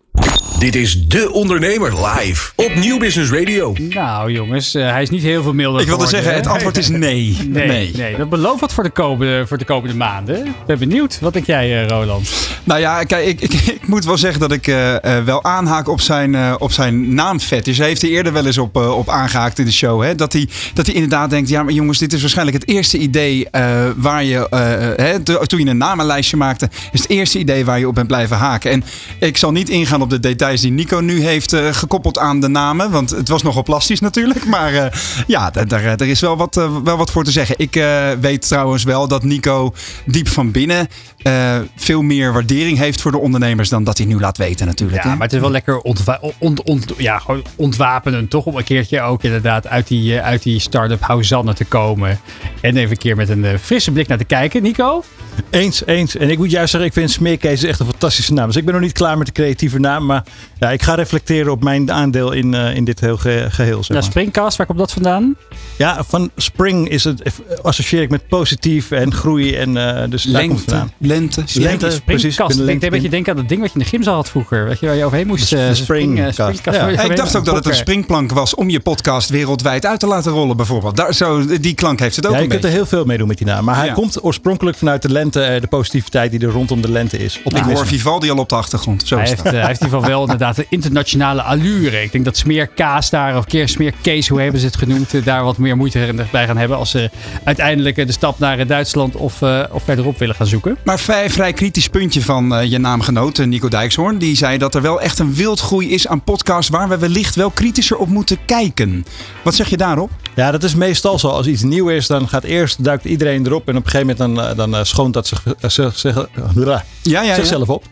[0.58, 3.74] Dit is De Ondernemer live op Nieuw Business Radio.
[3.78, 6.36] Nou jongens, uh, hij is niet heel veel milder Ik wilde geworden, zeggen, hè?
[6.38, 7.36] het antwoord is nee.
[7.48, 8.16] Nee, nee.
[8.16, 10.46] dat belooft wat voor de, komende, voor de komende maanden.
[10.46, 11.18] Ik ben benieuwd.
[11.20, 12.30] Wat denk jij, eh, Roland?
[12.64, 15.88] Nou ja, kijk, ik, ik, ik moet wel zeggen dat ik eh, eh, wel aanhaak
[15.88, 17.78] op zijn, eh, op zijn naamfetish.
[17.78, 20.02] Hij heeft er eerder wel eens op, eh, op aangehaakt in de show.
[20.02, 20.14] Hè?
[20.14, 23.48] Dat, hij, dat hij inderdaad denkt, ja maar jongens, dit is waarschijnlijk het eerste idee
[23.50, 24.60] eh, waar je, eh,
[25.06, 28.06] hè, to- toen je een namenlijstje maakte, is het eerste idee waar je op bent
[28.06, 28.70] blijven haken.
[28.70, 28.84] En
[29.18, 32.48] ik zal niet ingaan op de details die Nico nu heeft eh, gekoppeld aan de
[32.48, 34.44] namen, want het was nogal plastisch natuurlijk.
[34.52, 37.54] Maar eh, ja, daar, er is wel wat, eh, wel wat voor te zeggen.
[37.58, 39.74] Ik eh, weet trouwens wel dat Nico
[40.06, 40.88] diep van binnen
[41.22, 45.02] eh, veel meer waardering heeft voor de ondernemers dan dat hij nu laat weten natuurlijk.
[45.02, 45.16] Ja, hè?
[45.16, 47.22] maar het is wel lekker ontwa ont, ont, ja,
[47.56, 48.44] ontwapenend, toch?
[48.44, 52.20] Om een keertje ook inderdaad uit die, eh, uit die start-up Houzanne te komen.
[52.60, 54.62] En even een keer met een eh, frisse blik naar te kijken.
[54.62, 55.04] Nico?
[55.50, 56.16] Eens, eens.
[56.16, 58.46] En ik moet juist zeggen, ik vind Smeerkees echt een fantastische naam.
[58.46, 59.91] Dus ik ben nog niet klaar met de creatieve naam.
[59.98, 60.24] Maar
[60.58, 63.84] ja, ik ga reflecteren op mijn aandeel in, eh, in dit heel ge- geheel.
[63.84, 64.02] Zeg Ja.
[64.02, 65.36] Springcast, waar komt dat vandaan?
[65.78, 67.32] Ja, van spring is het, eh,
[67.62, 69.54] associeer ik met positief en groei.
[69.56, 70.92] En, eh, dus daar komt het Lente, vandaan.
[70.98, 72.04] lente, Lente, Springkast.
[72.04, 72.38] precies.
[72.38, 74.28] Ik Ik denk een beetje denken aan dat ding wat je in de gymzaal had
[74.28, 74.64] vroeger.
[74.64, 75.52] Weet je, waar je overheen moest.
[75.52, 76.48] Eh, spring- eh, Ja.
[76.48, 80.06] je ik dacht ook dat het een springplank was om je podcast wereldwijd uit te
[80.06, 80.96] laten rollen, bijvoorbeeld.
[80.96, 83.18] Daar, zo, die klank heeft het ook Ja, je een kunt er heel veel mee
[83.18, 83.64] doen met die naam.
[83.64, 83.92] Maar hij Ja.
[83.92, 87.38] komt oorspronkelijk vanuit de lente, de positiviteit die er rondom de lente is.
[87.38, 87.74] Ik Optimisme.
[87.74, 89.02] hoor Vivaldi al op de achtergrond.
[89.06, 89.52] Zo Hij is heeft, dat.
[89.52, 92.02] eh, hij heeft geval wel inderdaad een internationale allure.
[92.02, 95.44] Ik denk dat smeerkaas daar, of keer smeerkees, hoe hebben ze het genoemd, eh, daar
[95.44, 96.76] wat meer moeite bij gaan hebben.
[96.76, 97.10] Als ze
[97.44, 100.76] uiteindelijk eh, de stap naar eh, Duitsland of, of verderop willen gaan zoeken.
[100.84, 104.18] Maar vrij, vrij kritisch puntje van je naamgenoot Nico Dijkshoorn.
[104.18, 107.50] Die zei dat er wel echt een wildgroei is aan podcasts waar we wellicht wel
[107.50, 109.04] kritischer op moeten kijken.
[109.42, 110.10] Wat zeg je daarop?
[110.36, 111.28] Ja, dat is meestal zo.
[111.28, 113.68] Als iets nieuw is, dan gaat eerst duikt iedereen erop.
[113.68, 116.14] En op een gegeven moment dan, eh, dan eh, schoont dat zich, eh, zich- zich-
[116.14, 117.34] Ja, ja, ja.
[117.34, 117.84] zichzelf op.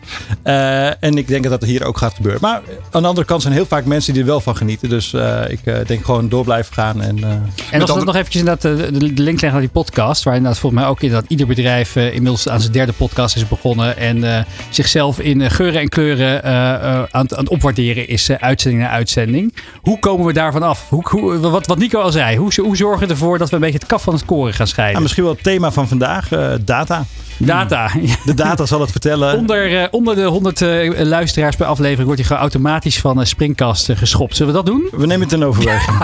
[0.43, 2.41] Eh, en ik denk dat dat hier ook gaat gebeuren.
[2.41, 2.61] Maar
[2.91, 4.89] aan de andere kant zijn heel vaak mensen die er wel van genieten.
[4.89, 7.01] Dus eh, ik eh, denk gewoon door blijven gaan.
[7.01, 7.41] En, eh, En
[7.81, 10.23] als we nog eventjes inderdaad eh, de, de link leggen naar die podcast.
[10.23, 13.47] Waar inderdaad volgens mij ook inderdaad ieder bedrijf eh, inmiddels aan zijn derde podcast is
[13.47, 13.97] begonnen.
[13.97, 18.07] En eh, zichzelf in eh, geuren en kleuren eh, eh, aan, het- aan het opwaarderen
[18.07, 19.55] is eh, uitzending na uitzending.
[19.81, 20.89] Hoe komen we daarvan af?
[20.89, 22.30] Hoe, hoe, wat, wat Nico al zei.
[22.37, 24.67] Hoe, hoe zorgen we ervoor dat we een beetje het kaf van het koren gaan
[24.67, 24.91] scheiden?
[24.91, 27.05] nou, misschien wel het thema van vandaag, eh, data.
[27.45, 27.91] Data.
[28.25, 29.37] De data zal het vertellen.
[29.37, 33.27] Onder, eh, onder de 100 eh, luisteraars per aflevering wordt hij gewoon automatisch van een
[33.27, 34.35] springkast eh, geschopt.
[34.35, 34.87] Zullen we dat doen?
[34.91, 35.97] We nemen het in overweging.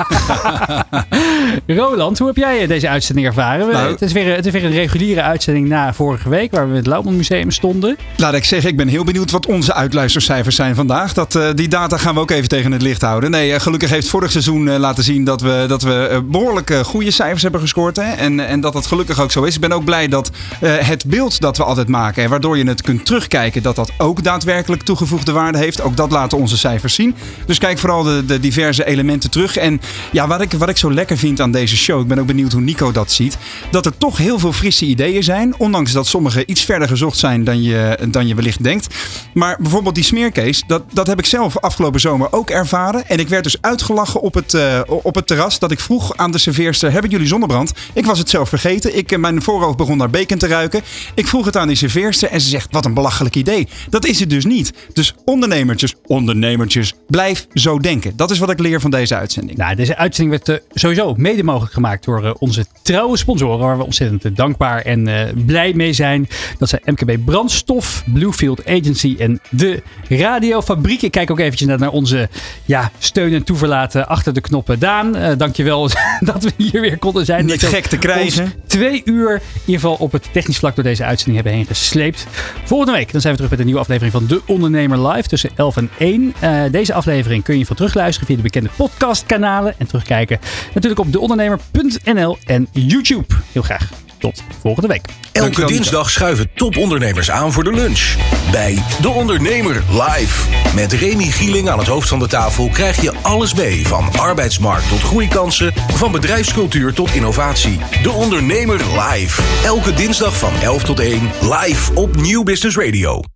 [1.79, 3.71] Roland, hoe heb jij deze uitzending ervaren?
[3.71, 6.69] Nou- het, is weer, het is weer een reguliere uitzending na vorige week, waar we
[6.69, 7.97] in het Laumond Museum stonden.
[8.15, 11.13] Laat ik zeggen, ik ben heel benieuwd wat onze uitluistercijfers zijn vandaag.
[11.13, 13.31] Dat, eh, die data gaan we ook even tegen het licht houden.
[13.31, 17.11] Nee, gelukkig heeft vorig seizoen laten zien dat we, dat we eh, behoorlijk eh, goede
[17.11, 17.95] cijfers hebben gescoord.
[17.95, 18.11] Hè?
[18.11, 19.55] En, en dat dat gelukkig ook zo is.
[19.55, 20.31] Ik ben ook blij dat
[20.61, 23.91] eh, het beeld dat we altijd maken, en waardoor je het kunt terugkijken, dat dat
[23.97, 25.81] ook daadwerkelijk toegevoegde waarde heeft.
[25.81, 27.15] Ook dat laten onze cijfers zien.
[27.45, 29.57] Dus kijk vooral de, de diverse elementen terug.
[29.57, 32.25] En ja, wat ik, wat ik zo lekker vind aan deze show, ik ben ook
[32.27, 33.37] benieuwd hoe Nico dat ziet,
[33.71, 35.55] dat er toch heel veel frisse ideeën zijn.
[35.57, 38.95] Ondanks dat sommige iets verder gezocht zijn dan je, dan je wellicht denkt.
[39.33, 43.07] Maar bijvoorbeeld die smeercase, dat, dat heb ik zelf afgelopen zomer ook ervaren.
[43.07, 46.31] En ik werd dus uitgelachen op het, eh, op het terras dat ik vroeg aan
[46.31, 47.73] de serveerster, hebben jullie zonnebrand?
[47.93, 48.97] Ik was het zelf vergeten.
[48.97, 50.81] Ik, eh, mijn voorhoofd begon naar bacon te ruiken.
[51.13, 53.67] Ik vroeg het aan die serveerster en ze zegt, wat een belachelijk idee.
[53.89, 54.73] Dat is het dus niet.
[54.93, 58.15] Dus ondernemertjes, ondernemertjes, blijf zo denken.
[58.15, 59.57] Dat is wat ik leer van deze uitzending.
[59.57, 63.59] Nou, deze uitzending werd eh, sowieso mede mogelijk gemaakt door eh, onze trouwe sponsoren.
[63.59, 65.05] Waar we ontzettend eh, dankbaar en
[65.45, 66.27] blij mee zijn.
[66.57, 71.01] Dat zijn MKB Brandstof, Bluefield Agency en de Radiofabriek.
[71.01, 72.29] Ik kijk ook eventjes naar- onze
[72.65, 74.79] ja, steun en toeverlaten achter de knoppen.
[74.79, 75.89] Daan, dankjewel
[76.19, 77.45] dat we hier weer konden zijn.
[77.45, 78.53] Niet gek te krijgen.
[78.67, 82.27] Twee uur in ieder geval op het technisch vlak door deze uitzending hebben heen gesleept.
[82.63, 85.49] Volgende week dan zijn we terug met een nieuwe aflevering van De Ondernemer Live tussen
[85.55, 86.33] 11 en 1.
[86.39, 90.39] Eh, deze aflevering kun je van terugluisteren via de bekende podcastkanalen en terugkijken
[90.73, 93.33] natuurlijk op deondernemer.nl en YouTube.
[93.51, 94.06] Heel graag.
[94.19, 95.05] Tot volgende week.
[95.31, 98.15] Elke dinsdag schuiven topondernemers aan voor de lunch.
[98.51, 100.49] Bij De Ondernemer live.
[100.75, 103.87] Met Remy Gieling aan het hoofd van de tafel krijg je alles mee.
[103.87, 107.79] Van arbeidsmarkt tot groeikansen, van bedrijfscultuur tot innovatie.
[108.03, 109.41] De Ondernemer live.
[109.65, 113.27] Elke dinsdag van 11 tot 1 live op Nieuw Business Radio.